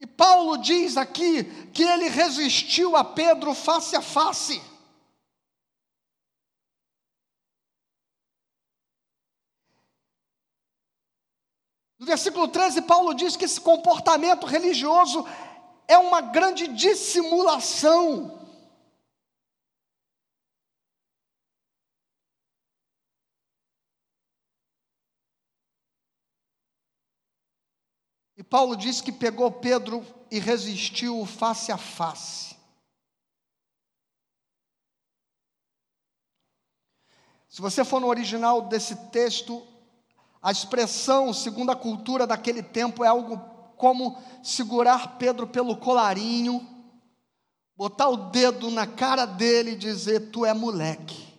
[0.00, 4.60] E Paulo diz aqui que ele resistiu a Pedro face a face.
[12.02, 15.24] No versículo 13, Paulo diz que esse comportamento religioso
[15.86, 18.40] é uma grande dissimulação.
[28.36, 32.56] E Paulo diz que pegou Pedro e resistiu face a face.
[37.48, 39.71] Se você for no original desse texto,
[40.42, 43.40] a expressão, segundo a cultura daquele tempo, é algo
[43.76, 46.66] como segurar Pedro pelo colarinho,
[47.76, 51.32] botar o dedo na cara dele e dizer: Tu é moleque.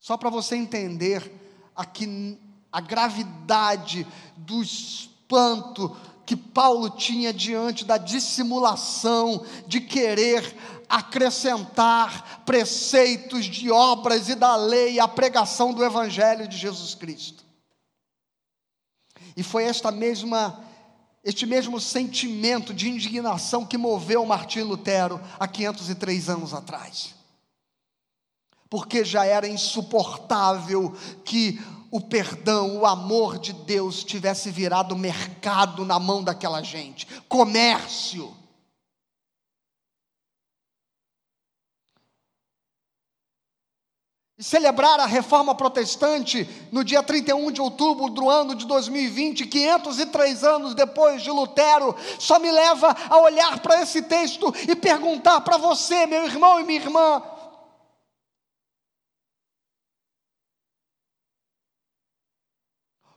[0.00, 1.32] Só para você entender
[1.74, 2.38] aqui
[2.70, 10.42] a gravidade do espanto que Paulo tinha diante da dissimulação de querer
[10.88, 17.44] acrescentar preceitos de obras e da lei à pregação do evangelho de Jesus Cristo.
[19.36, 20.62] E foi esta mesma
[21.24, 27.14] este mesmo sentimento de indignação que moveu Martim Lutero há 503 anos atrás.
[28.68, 31.58] Porque já era insuportável que
[31.90, 38.36] o perdão, o amor de Deus tivesse virado mercado na mão daquela gente, comércio.
[44.36, 50.42] E celebrar a reforma protestante no dia 31 de outubro do ano de 2020, 503
[50.42, 55.56] anos depois de Lutero, só me leva a olhar para esse texto e perguntar para
[55.56, 57.22] você, meu irmão e minha irmã,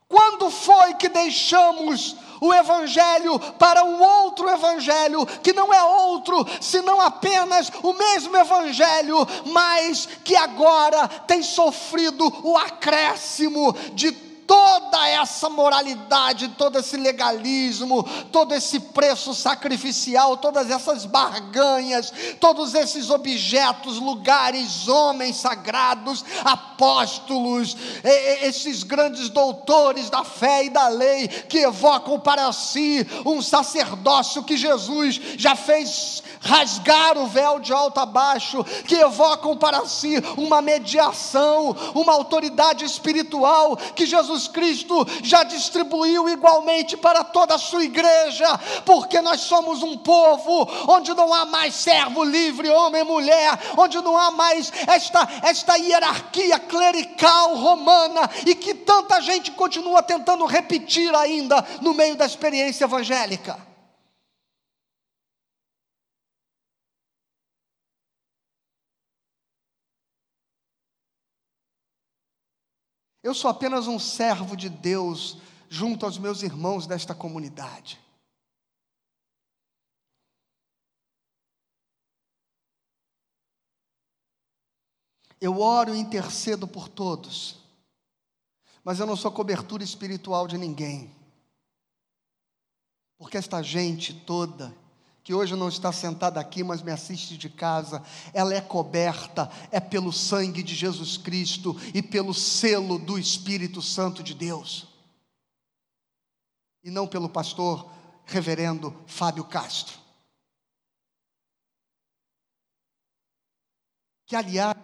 [0.07, 6.99] Quando foi que deixamos o Evangelho para um outro Evangelho, que não é outro, senão
[7.01, 14.11] apenas o mesmo Evangelho, mas que agora tem sofrido o acréscimo de
[14.97, 23.09] toda essa moralidade, todo esse legalismo, todo esse preço sacrificial, todas essas barganhas, todos esses
[23.11, 27.77] objetos, lugares, homens sagrados, apóstolos,
[28.41, 34.57] esses grandes doutores da fé e da lei que evocam para si um sacerdócio que
[34.57, 40.61] Jesus já fez rasgar o véu de alto a baixo, que evocam para si uma
[40.61, 44.86] mediação, uma autoridade espiritual que Jesus Cristo
[45.23, 48.47] já distribuiu igualmente para toda a sua igreja,
[48.85, 54.01] porque nós somos um povo onde não há mais servo livre, homem e mulher, onde
[54.01, 61.13] não há mais esta, esta hierarquia clerical romana e que tanta gente continua tentando repetir
[61.15, 63.66] ainda no meio da experiência evangélica.
[73.27, 75.35] Eu sou apenas um servo de Deus
[75.67, 77.99] junto aos meus irmãos desta comunidade.
[85.41, 87.59] Eu oro e intercedo por todos,
[88.81, 91.13] mas eu não sou cobertura espiritual de ninguém,
[93.17, 94.73] porque esta gente toda,
[95.27, 98.01] que hoje não está sentada aqui, mas me assiste de casa,
[98.33, 104.23] ela é coberta, é pelo sangue de Jesus Cristo e pelo selo do Espírito Santo
[104.23, 104.87] de Deus,
[106.81, 107.91] e não pelo pastor
[108.23, 109.99] reverendo Fábio Castro.
[114.25, 114.77] Que, aliás,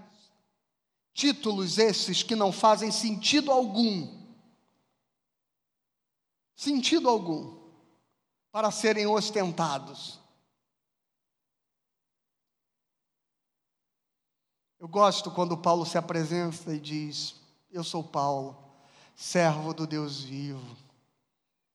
[1.13, 4.27] títulos esses que não fazem sentido algum,
[6.53, 7.63] sentido algum,
[8.51, 10.21] para serem ostentados
[14.83, 17.35] Eu gosto quando Paulo se apresenta e diz:
[17.71, 18.53] Eu sou Paulo,
[19.15, 20.75] servo do Deus vivo,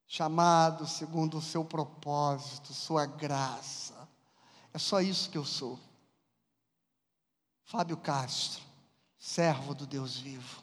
[0.07, 4.07] chamado segundo o seu propósito, sua graça.
[4.75, 5.81] É só isso que eu sou.
[7.65, 8.63] Fábio Castro,
[9.19, 10.63] servo do Deus vivo.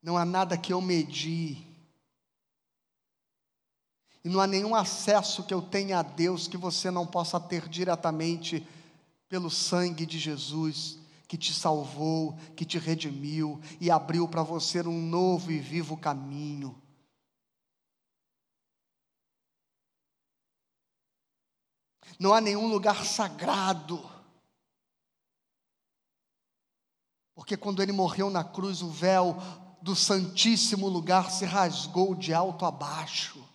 [0.00, 1.75] Não há nada que eu medi
[4.26, 7.68] e não há nenhum acesso que eu tenha a Deus que você não possa ter
[7.68, 8.66] diretamente
[9.28, 10.98] pelo sangue de Jesus,
[11.28, 16.76] que te salvou, que te redimiu e abriu para você um novo e vivo caminho.
[22.18, 24.04] Não há nenhum lugar sagrado.
[27.32, 29.36] Porque quando ele morreu na cruz, o véu
[29.80, 33.46] do santíssimo lugar se rasgou de alto a baixo.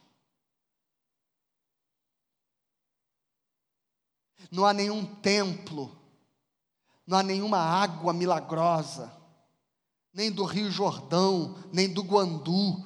[4.52, 5.98] Não há nenhum templo,
[7.08, 9.18] não há nenhuma água milagrosa,
[10.14, 12.86] nem do Rio Jordão, nem do Guandu.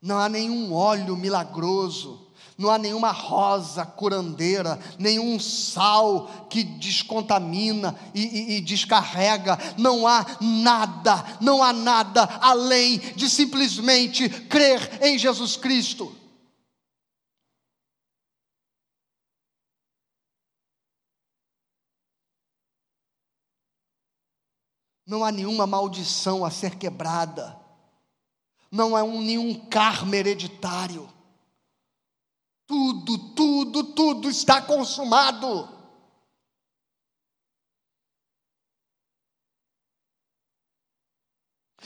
[0.00, 2.23] Não há nenhum óleo milagroso,
[2.56, 10.24] não há nenhuma rosa curandeira, nenhum sal que descontamina e, e, e, descarrega, não há
[10.40, 16.14] nada, não há nada além de simplesmente crer em Jesus Cristo.
[25.06, 27.58] Não há nenhuma maldição a ser quebrada,
[28.70, 31.13] não há um, nenhum karma hereditário
[32.66, 35.68] tudo, tudo, tudo está consumado.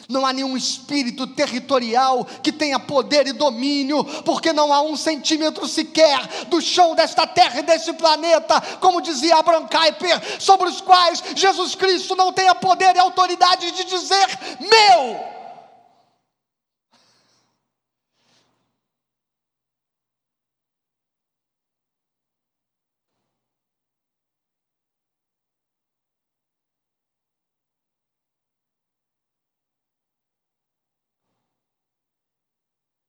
[0.09, 5.67] Não há nenhum espírito territorial que tenha poder e domínio, porque não há um centímetro
[5.67, 11.23] sequer do chão desta terra e deste planeta, como dizia Abraham Kuyper, sobre os quais
[11.35, 14.27] Jesus Cristo não tenha poder e autoridade de dizer:
[14.61, 15.38] meu.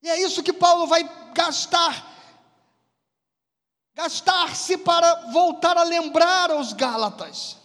[0.10, 1.04] E é isso que Paulo vai
[1.36, 2.04] gastar.
[3.94, 7.58] Gastar-se para voltar a lembrar aos Gálatas.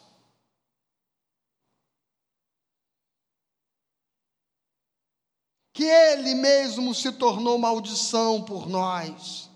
[5.72, 9.48] Que ele mesmo se tornou maldição por nós.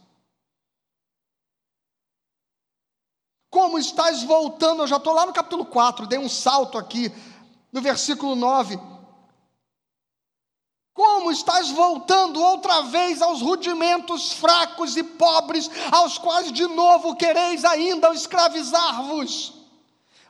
[3.51, 4.85] Como estás voltando?
[4.85, 7.13] Eu já estou lá no capítulo 4, dei um salto aqui,
[7.71, 8.98] no versículo 9
[10.99, 17.65] como estás voltando outra vez aos rudimentos fracos e pobres, aos quais de novo quereis
[17.65, 19.55] ainda escravizar-vos?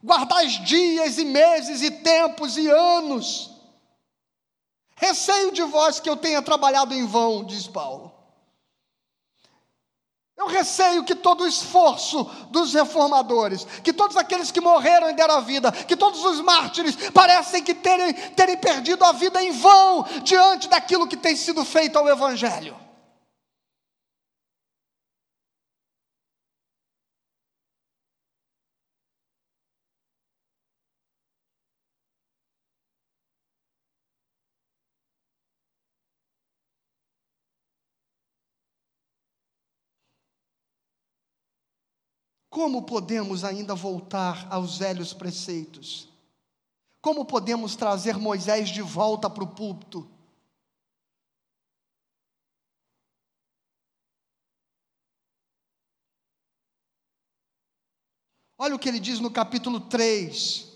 [0.05, 3.51] Guardais dias e meses e tempos e anos.
[4.95, 8.08] Receio de vós que eu tenha trabalhado em vão, diz Paulo.
[10.39, 15.35] Eu receio que todo o esforço dos reformadores, que todos aqueles que morreram e deram
[15.35, 20.07] a vida, que todos os mártires parecem que terem, terem perdido a vida em vão
[20.23, 22.88] diante daquilo que tem sido feito ao Evangelho.
[42.59, 46.09] Como podemos ainda voltar aos velhos preceitos?
[47.01, 50.11] Como podemos trazer Moisés de volta para o púlpito?
[58.59, 60.68] Olha o que ele diz no capítulo 3,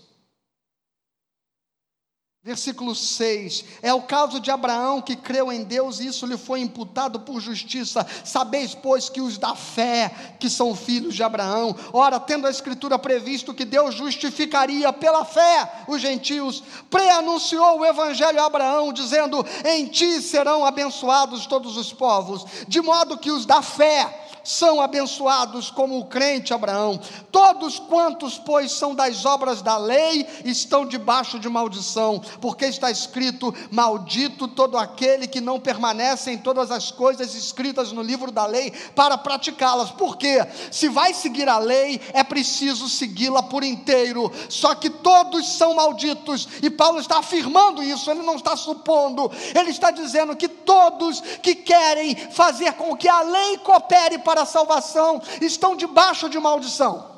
[2.45, 6.59] Versículo 6: É o caso de Abraão que creu em Deus e isso lhe foi
[6.59, 8.05] imputado por justiça.
[8.25, 12.99] Sabeis, pois, que os da fé, que são filhos de Abraão, ora, tendo a Escritura
[12.99, 19.85] previsto que Deus justificaria pela fé os gentios, preanunciou o Evangelho a Abraão, dizendo: Em
[19.85, 25.99] ti serão abençoados todos os povos, de modo que os da fé, são abençoados como
[25.99, 26.99] o crente Abraão.
[27.31, 33.53] Todos quantos, pois, são das obras da lei, estão debaixo de maldição, porque está escrito:
[33.71, 38.71] Maldito todo aquele que não permanece em todas as coisas escritas no livro da lei
[38.95, 39.91] para praticá-las.
[39.91, 44.31] Porque se vai seguir a lei, é preciso segui-la por inteiro.
[44.49, 49.69] Só que todos são malditos, e Paulo está afirmando isso, ele não está supondo, ele
[49.69, 54.45] está dizendo que todos que querem fazer com que a lei coopere para para a
[54.47, 57.13] salvação estão debaixo de maldição.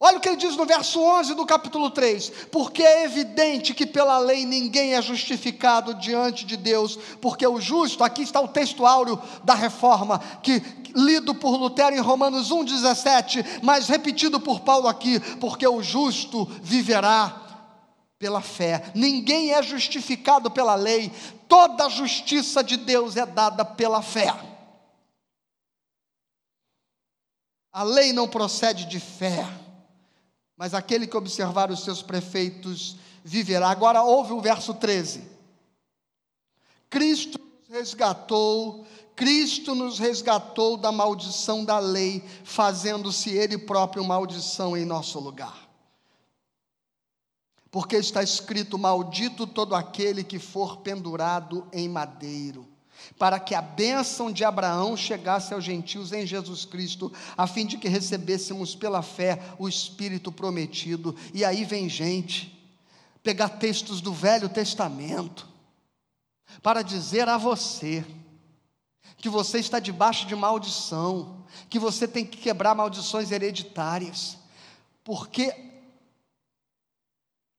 [0.00, 3.84] Olha o que ele diz no verso 11 do capítulo 3: Porque é evidente que
[3.84, 8.86] pela lei ninguém é justificado diante de Deus, porque o justo, aqui está o texto
[8.86, 10.62] áureo da reforma, que
[10.94, 17.45] lido por Lutero em Romanos 1,17, mas repetido por Paulo aqui, porque o justo viverá
[18.18, 18.90] pela fé.
[18.94, 21.10] Ninguém é justificado pela lei,
[21.48, 24.34] toda a justiça de Deus é dada pela fé.
[27.72, 29.46] A lei não procede de fé,
[30.56, 33.68] mas aquele que observar os seus prefeitos viverá.
[33.68, 35.36] Agora ouve o verso 13.
[36.88, 44.86] Cristo nos resgatou, Cristo nos resgatou da maldição da lei, fazendo-se Ele próprio maldição em
[44.86, 45.65] nosso lugar
[47.76, 52.66] porque está escrito: Maldito todo aquele que for pendurado em madeiro,
[53.18, 57.76] para que a bênção de Abraão chegasse aos gentios em Jesus Cristo, a fim de
[57.76, 61.14] que recebêssemos pela fé o Espírito prometido.
[61.34, 62.66] E aí vem gente
[63.22, 65.46] pegar textos do Velho Testamento
[66.62, 68.02] para dizer a você
[69.18, 74.38] que você está debaixo de maldição, que você tem que quebrar maldições hereditárias,
[75.04, 75.65] porque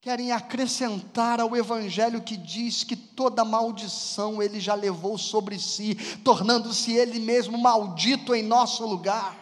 [0.00, 6.92] querem acrescentar ao Evangelho que diz que toda maldição ele já levou sobre si, tornando-se
[6.92, 9.36] ele mesmo maldito em nosso lugar.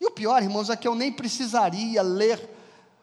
[0.00, 2.50] E o pior, irmãos, é que eu nem precisaria ler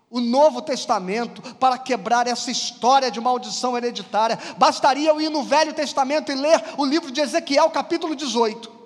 [0.09, 5.73] o Novo Testamento para quebrar essa história de maldição hereditária, bastaria eu ir no Velho
[5.73, 8.78] Testamento e ler o livro de Ezequiel, capítulo 18.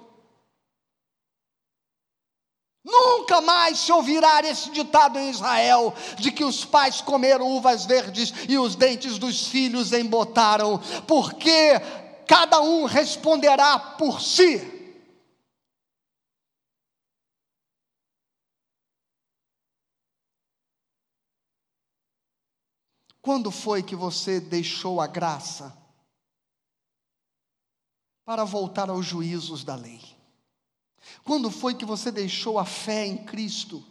[2.84, 8.34] Nunca mais se ouvirá esse ditado em Israel, de que os pais comeram uvas verdes
[8.50, 11.80] e os dentes dos filhos embotaram, porque
[12.28, 14.74] cada um responderá por si.
[23.22, 25.74] Quando foi que você deixou a graça
[28.26, 30.13] para voltar aos juízos da lei?
[31.24, 33.84] Quando foi que você deixou a fé em Cristo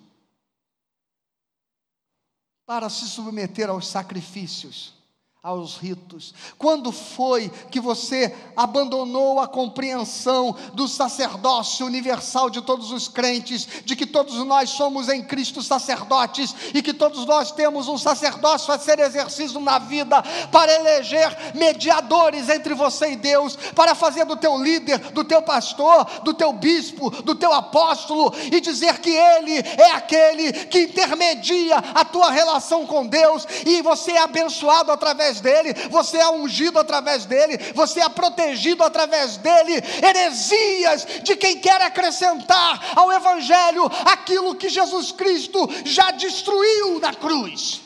[2.66, 5.01] para se submeter aos sacrifícios?
[5.42, 6.32] Aos ritos?
[6.56, 13.96] Quando foi que você abandonou a compreensão do sacerdócio universal de todos os crentes, de
[13.96, 18.78] que todos nós somos em Cristo sacerdotes e que todos nós temos um sacerdócio a
[18.78, 20.22] ser exercido na vida
[20.52, 26.04] para eleger mediadores entre você e Deus, para fazer do teu líder, do teu pastor,
[26.22, 32.04] do teu bispo, do teu apóstolo e dizer que ele é aquele que intermedia a
[32.04, 37.24] tua relação com Deus e você é abençoado através através dele, você é ungido através
[37.24, 39.74] dele, você é protegido através dele.
[40.02, 47.80] Heresias de quem quer acrescentar ao Evangelho aquilo que Jesus Cristo já destruiu na cruz.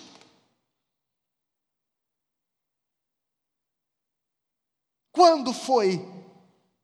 [5.12, 6.06] Quando foi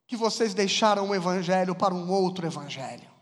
[0.07, 3.12] que vocês deixaram o Evangelho para um outro Evangelho?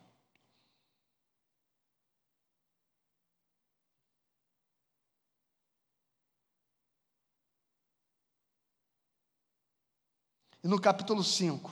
[10.64, 11.72] E no capítulo 5,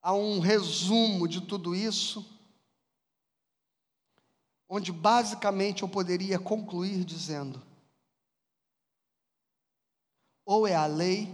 [0.00, 2.24] há um resumo de tudo isso,
[4.68, 7.60] onde basicamente eu poderia concluir dizendo:
[10.44, 11.28] ou é a lei,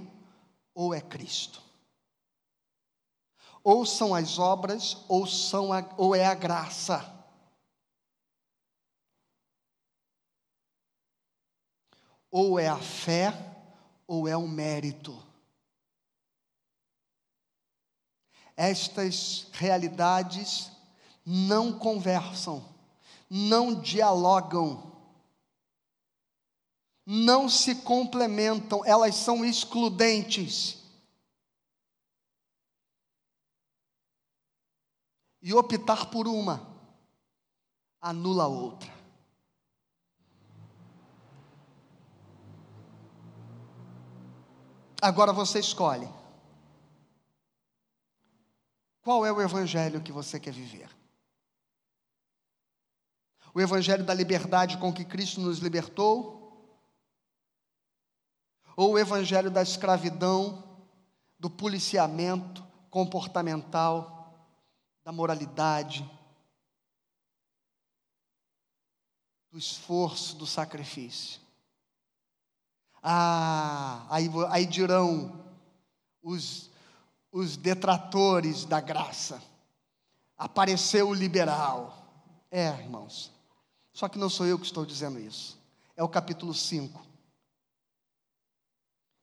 [0.75, 1.63] ou é Cristo.
[3.63, 7.13] Ou são as obras, ou, são a, ou é a graça.
[12.31, 13.56] Ou é a fé,
[14.07, 15.23] ou é um mérito?
[18.57, 20.71] Estas realidades
[21.25, 22.65] não conversam,
[23.29, 24.93] não dialogam,
[27.05, 30.83] não se complementam, elas são excludentes.
[35.43, 36.75] E optar por uma
[38.01, 38.96] anula a outra.
[45.07, 46.09] Agora você escolhe.
[49.03, 50.91] Qual é o evangelho que você quer viver?
[53.55, 56.85] O evangelho da liberdade com que Cristo nos libertou?
[58.77, 60.77] Ou o evangelho da escravidão,
[61.39, 64.35] do policiamento comportamental,
[65.05, 66.05] da moralidade,
[69.53, 71.46] do esforço, do sacrifício?
[73.09, 75.41] Ah, aí, aí dirão
[76.21, 76.69] os,
[77.31, 79.41] os detratores da graça.
[80.37, 82.05] Apareceu o liberal.
[82.51, 83.31] É, irmãos.
[83.93, 85.57] Só que não sou eu que estou dizendo isso.
[85.95, 87.01] É o capítulo 5.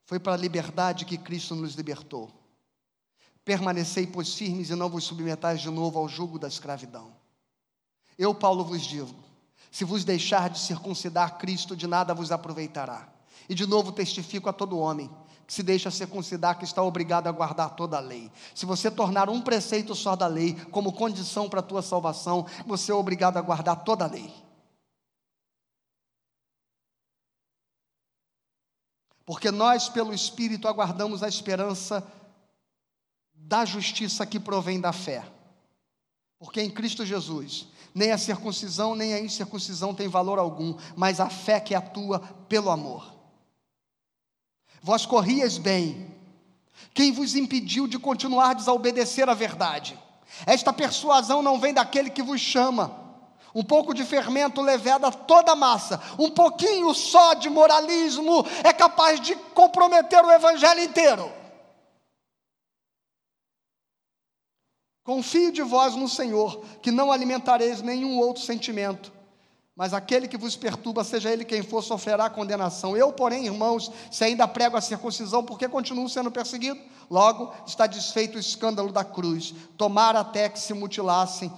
[0.06, 2.32] Foi para a liberdade que Cristo nos libertou.
[3.44, 7.14] Permanecei, pois, firmes e não vos submetais de novo ao jugo da escravidão.
[8.18, 9.14] Eu, Paulo, vos digo:
[9.70, 13.13] se vos deixar de circuncidar Cristo, de nada vos aproveitará.
[13.54, 15.12] E de novo testifico a todo homem
[15.46, 18.32] que se deixa circuncidar que está obrigado a guardar toda a lei.
[18.56, 22.92] Se você tornar um preceito só da lei como condição para a tua salvação, você
[22.92, 24.34] é obrigado a guardar toda a lei.
[29.24, 32.04] Porque nós, pelo Espírito, aguardamos a esperança
[33.36, 35.32] da justiça que provém da fé.
[36.40, 41.30] Porque em Cristo Jesus, nem a circuncisão nem a incircuncisão tem valor algum, mas a
[41.30, 43.13] fé que atua pelo amor.
[44.84, 46.14] Vós corrias bem,
[46.94, 49.98] quem vos impediu de continuar a desobedecer à verdade?
[50.46, 53.02] Esta persuasão não vem daquele que vos chama.
[53.56, 59.22] Um pouco de fermento leveda toda a massa, um pouquinho só de moralismo é capaz
[59.22, 61.32] de comprometer o evangelho inteiro.
[65.06, 69.14] Confio de vós no Senhor, que não alimentareis nenhum outro sentimento,
[69.76, 72.96] mas aquele que vos perturba, seja ele quem for, sofrerá condenação.
[72.96, 76.80] Eu, porém, irmãos, se ainda prego a circuncisão, porque continuo sendo perseguido?
[77.10, 79.54] Logo está desfeito o escândalo da cruz.
[79.78, 81.52] Tomar até que se mutilassem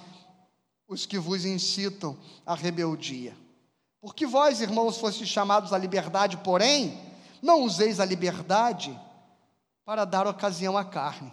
[0.88, 3.36] os que vos incitam à rebeldia.
[4.00, 6.98] Porque vós, irmãos, fostes chamados à liberdade, porém,
[7.42, 8.98] não useis a liberdade
[9.84, 11.32] para dar ocasião à carne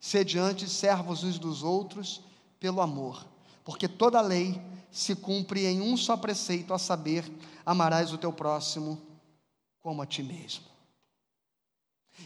[0.00, 2.22] Sede antes servos uns dos outros
[2.58, 3.26] pelo amor,
[3.62, 4.58] porque toda lei
[4.90, 7.30] se cumpre em um só preceito, a saber,
[7.64, 9.00] amarás o teu próximo
[9.80, 10.64] como a ti mesmo.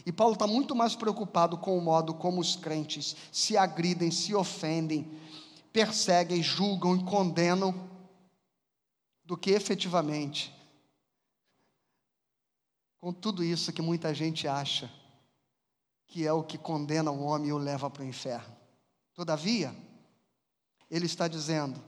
[0.05, 4.33] E Paulo está muito mais preocupado com o modo como os crentes se agridem, se
[4.35, 5.09] ofendem,
[5.71, 7.89] perseguem, julgam e condenam,
[9.23, 10.53] do que efetivamente
[13.05, 14.91] com tudo isso que muita gente acha
[16.07, 18.55] que é o que condena o homem e o leva para o inferno.
[19.13, 19.75] Todavia,
[20.89, 21.79] ele está dizendo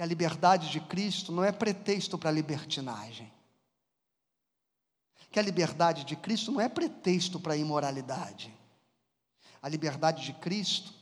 [0.00, 3.30] que a liberdade de Cristo não é pretexto para libertinagem.
[5.30, 8.50] Que a liberdade de Cristo não é pretexto para imoralidade.
[9.60, 10.94] A liberdade de Cristo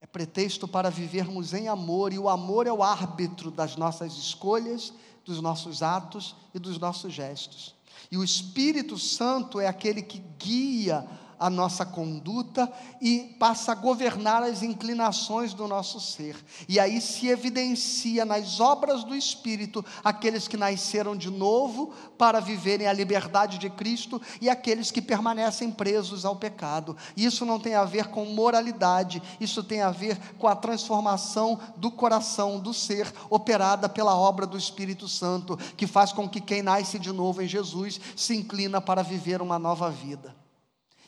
[0.00, 4.94] é pretexto para vivermos em amor, e o amor é o árbitro das nossas escolhas,
[5.22, 7.74] dos nossos atos e dos nossos gestos.
[8.10, 11.06] E o Espírito Santo é aquele que guia
[11.40, 12.70] a nossa conduta
[13.00, 16.36] e passa a governar as inclinações do nosso ser.
[16.68, 22.86] E aí se evidencia nas obras do Espírito aqueles que nasceram de novo para viverem
[22.86, 26.94] a liberdade de Cristo e aqueles que permanecem presos ao pecado.
[27.16, 31.90] Isso não tem a ver com moralidade, isso tem a ver com a transformação do
[31.90, 36.98] coração, do ser, operada pela obra do Espírito Santo, que faz com que quem nasce
[36.98, 40.38] de novo em Jesus se inclina para viver uma nova vida.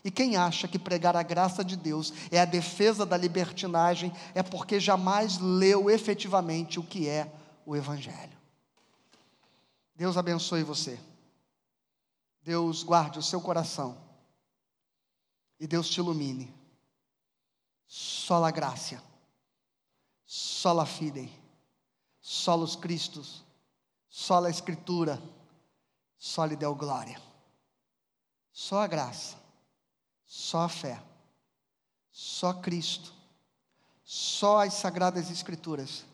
[0.05, 4.43] E quem acha que pregar a graça de Deus é a defesa da libertinagem é
[4.43, 7.33] porque jamais leu efetivamente o que é
[7.65, 8.37] o Evangelho.
[9.95, 10.99] Deus abençoe você.
[12.43, 13.97] Deus guarde o seu coração.
[15.61, 16.53] E Deus te ilumine.
[17.87, 19.01] Sola graça.
[20.27, 21.31] Sola fidei.
[22.21, 23.45] Solos Cristos.
[24.09, 25.23] Sola Escritura.
[26.19, 27.23] Só lhe deu glória.
[28.53, 29.42] Só a graça
[30.33, 30.99] só a fé,
[32.11, 33.13] só Cristo,
[34.03, 36.07] só as Sagradas Escrituras,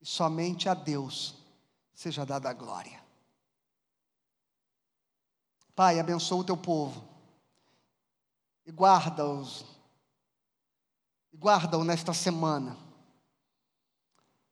[0.00, 1.34] e somente a Deus
[1.92, 2.98] seja dada a glória.
[5.76, 7.06] Pai, abençoa o teu povo
[8.64, 9.66] e guarda-os,
[11.30, 12.74] e guarda-o nesta semana.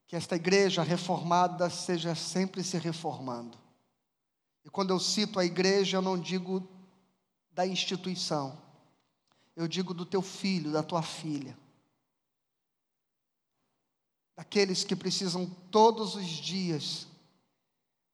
[0.06, 3.56] Que esta igreja reformada seja sempre se reformando.
[4.62, 6.75] E quando eu cito a igreja, eu não digo
[7.56, 8.62] da instituição.
[9.56, 11.58] Eu digo do teu filho, da tua filha.
[14.36, 17.06] Daqueles que precisam todos os dias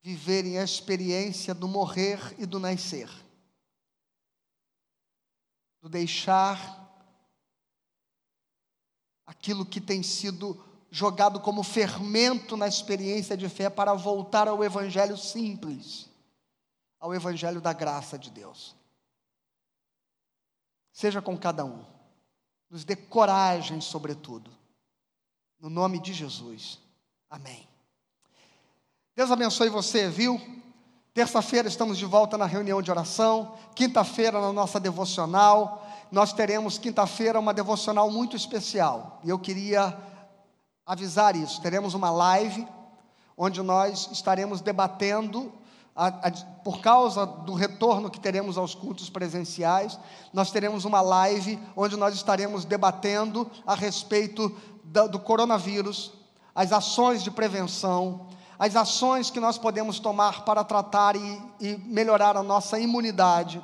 [0.01, 3.11] viverem a experiência do morrer e do nascer.
[5.81, 6.79] Do deixar
[9.27, 15.17] aquilo que tem sido jogado como fermento na experiência de fé para voltar ao evangelho
[15.17, 16.09] simples,
[17.01, 18.81] ao evangelho da graça de Deus
[20.93, 21.85] seja com cada um.
[22.71, 24.51] Nos dê coragem, sobretudo.
[25.59, 26.79] No nome de Jesus.
[27.29, 27.69] Amém.
[29.15, 30.41] Deus abençoe você, viu?
[31.15, 33.57] Terça-feira estamos de volta na reunião de oração.
[33.75, 35.87] Quinta-feira, na nossa devocional.
[36.11, 39.21] Nós teremos quinta-feira uma devocional muito especial.
[39.23, 39.97] E eu queria
[40.87, 41.61] avisar isso.
[41.61, 42.67] Teremos uma live
[43.37, 45.53] onde nós estaremos debatendo
[45.95, 46.31] a, a,
[46.65, 49.99] por causa do retorno que teremos aos cultos presenciais,
[50.33, 56.13] nós teremos uma live onde nós estaremos debatendo a respeito do, coronavírus,
[56.55, 58.27] as ações de prevenção,
[58.59, 63.63] as ações que nós podemos tomar para tratar e, e melhorar a nossa imunidade,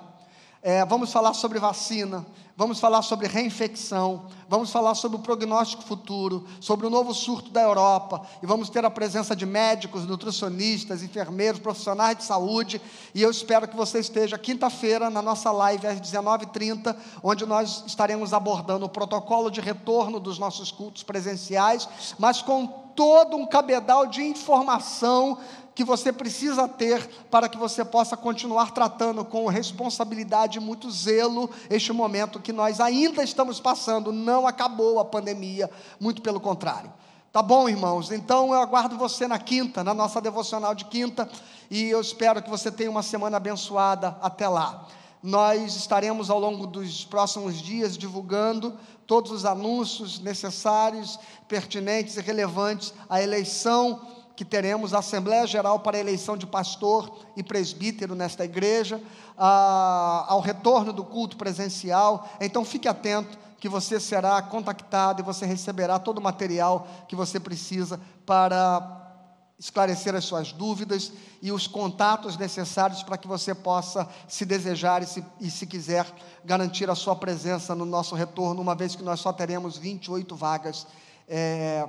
[0.61, 6.49] É, vamos falar sobre vacina, vamos falar sobre reinfecção, vamos falar sobre o prognóstico futuro,
[6.61, 11.61] sobre o novo surto da Europa, e vamos ter a presença de médicos, nutricionistas, enfermeiros,
[11.61, 12.83] profissionais de saúde,
[13.15, 18.33] e eu espero que você esteja quinta-feira na nossa live às 19h30, onde nós estaremos
[18.33, 21.89] abordando o protocolo de retorno dos nossos cultos presenciais,
[22.19, 25.39] mas com todo um cabedal de informação
[25.79, 31.49] que você precisa ter para que você possa continuar tratando com responsabilidade e muito zelo
[31.71, 34.11] este momento que nós ainda estamos passando.
[34.11, 35.71] Não acabou a pandemia,
[36.01, 36.93] muito pelo contrário.
[37.33, 38.11] Tá bom, irmãos?
[38.11, 41.31] Então eu aguardo você na quinta, na nossa devocional de quinta,
[41.71, 44.85] e eu espero que você tenha uma semana abençoada até lá.
[45.23, 48.77] Nós estaremos ao longo dos próximos dias divulgando
[49.07, 55.97] todos os anúncios necessários, pertinentes e relevantes à eleição que teremos a Assembleia Geral para
[55.97, 59.03] a eleição de pastor e presbítero nesta igreja,
[59.37, 62.29] a, ao retorno do culto presencial.
[62.41, 67.41] Então fique atento que você será contactado e você receberá todo o material que você
[67.41, 69.27] precisa para
[69.59, 71.13] esclarecer as suas dúvidas
[71.43, 76.07] e os contatos necessários para que você possa, se desejar e se, e se quiser,
[76.45, 80.87] garantir a sua presença no nosso retorno, uma vez que nós só teremos 28 vagas.
[81.27, 81.89] É,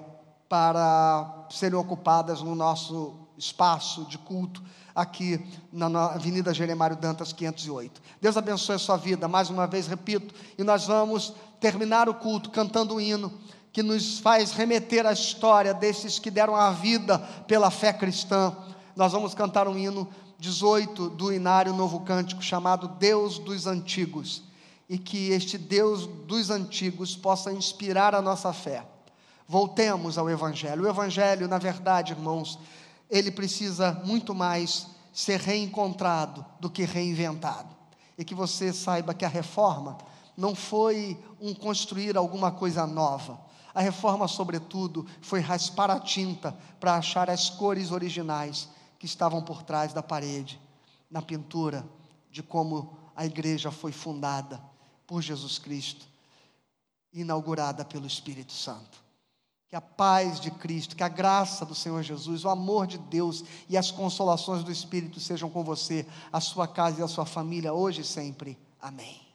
[0.50, 4.62] para serem ocupadas no nosso espaço de culto
[4.96, 8.02] aqui na Avenida Jeremário Dantas 508.
[8.20, 12.50] Deus abençoe a sua vida, mais uma vez repito, e nós vamos terminar o culto
[12.50, 13.32] cantando um hino
[13.72, 18.58] que nos faz remeter à história desses que deram a vida pela fé cristã.
[18.96, 24.42] Nós vamos cantar um hino 18 do Inário Novo Cântico chamado Deus dos Antigos,
[24.90, 28.84] e que este Deus dos Antigos possa inspirar a nossa fé
[29.50, 30.84] Voltemos ao Evangelho.
[30.84, 32.60] O Evangelho, na verdade, irmãos,
[33.10, 37.76] ele precisa muito mais ser reencontrado do que reinventado.
[38.16, 39.98] E que você saiba que a reforma
[40.38, 43.42] não foi um construir alguma coisa nova.
[43.74, 48.70] A reforma, sobretudo, foi raspar a tinta para achar as cores originais
[49.00, 50.62] que estavam por trás da parede,
[51.10, 51.84] na pintura
[52.30, 54.62] de como a igreja foi fundada
[55.08, 56.06] por Jesus Cristo,
[57.12, 59.09] inaugurada pelo Espírito Santo.
[59.70, 63.44] Que a paz de Cristo, que a graça do Senhor Jesus, o amor de Deus
[63.70, 67.72] e as consolações do Espírito sejam com você, a sua casa e a sua família,
[67.72, 68.58] hoje e sempre.
[68.82, 69.29] Amém.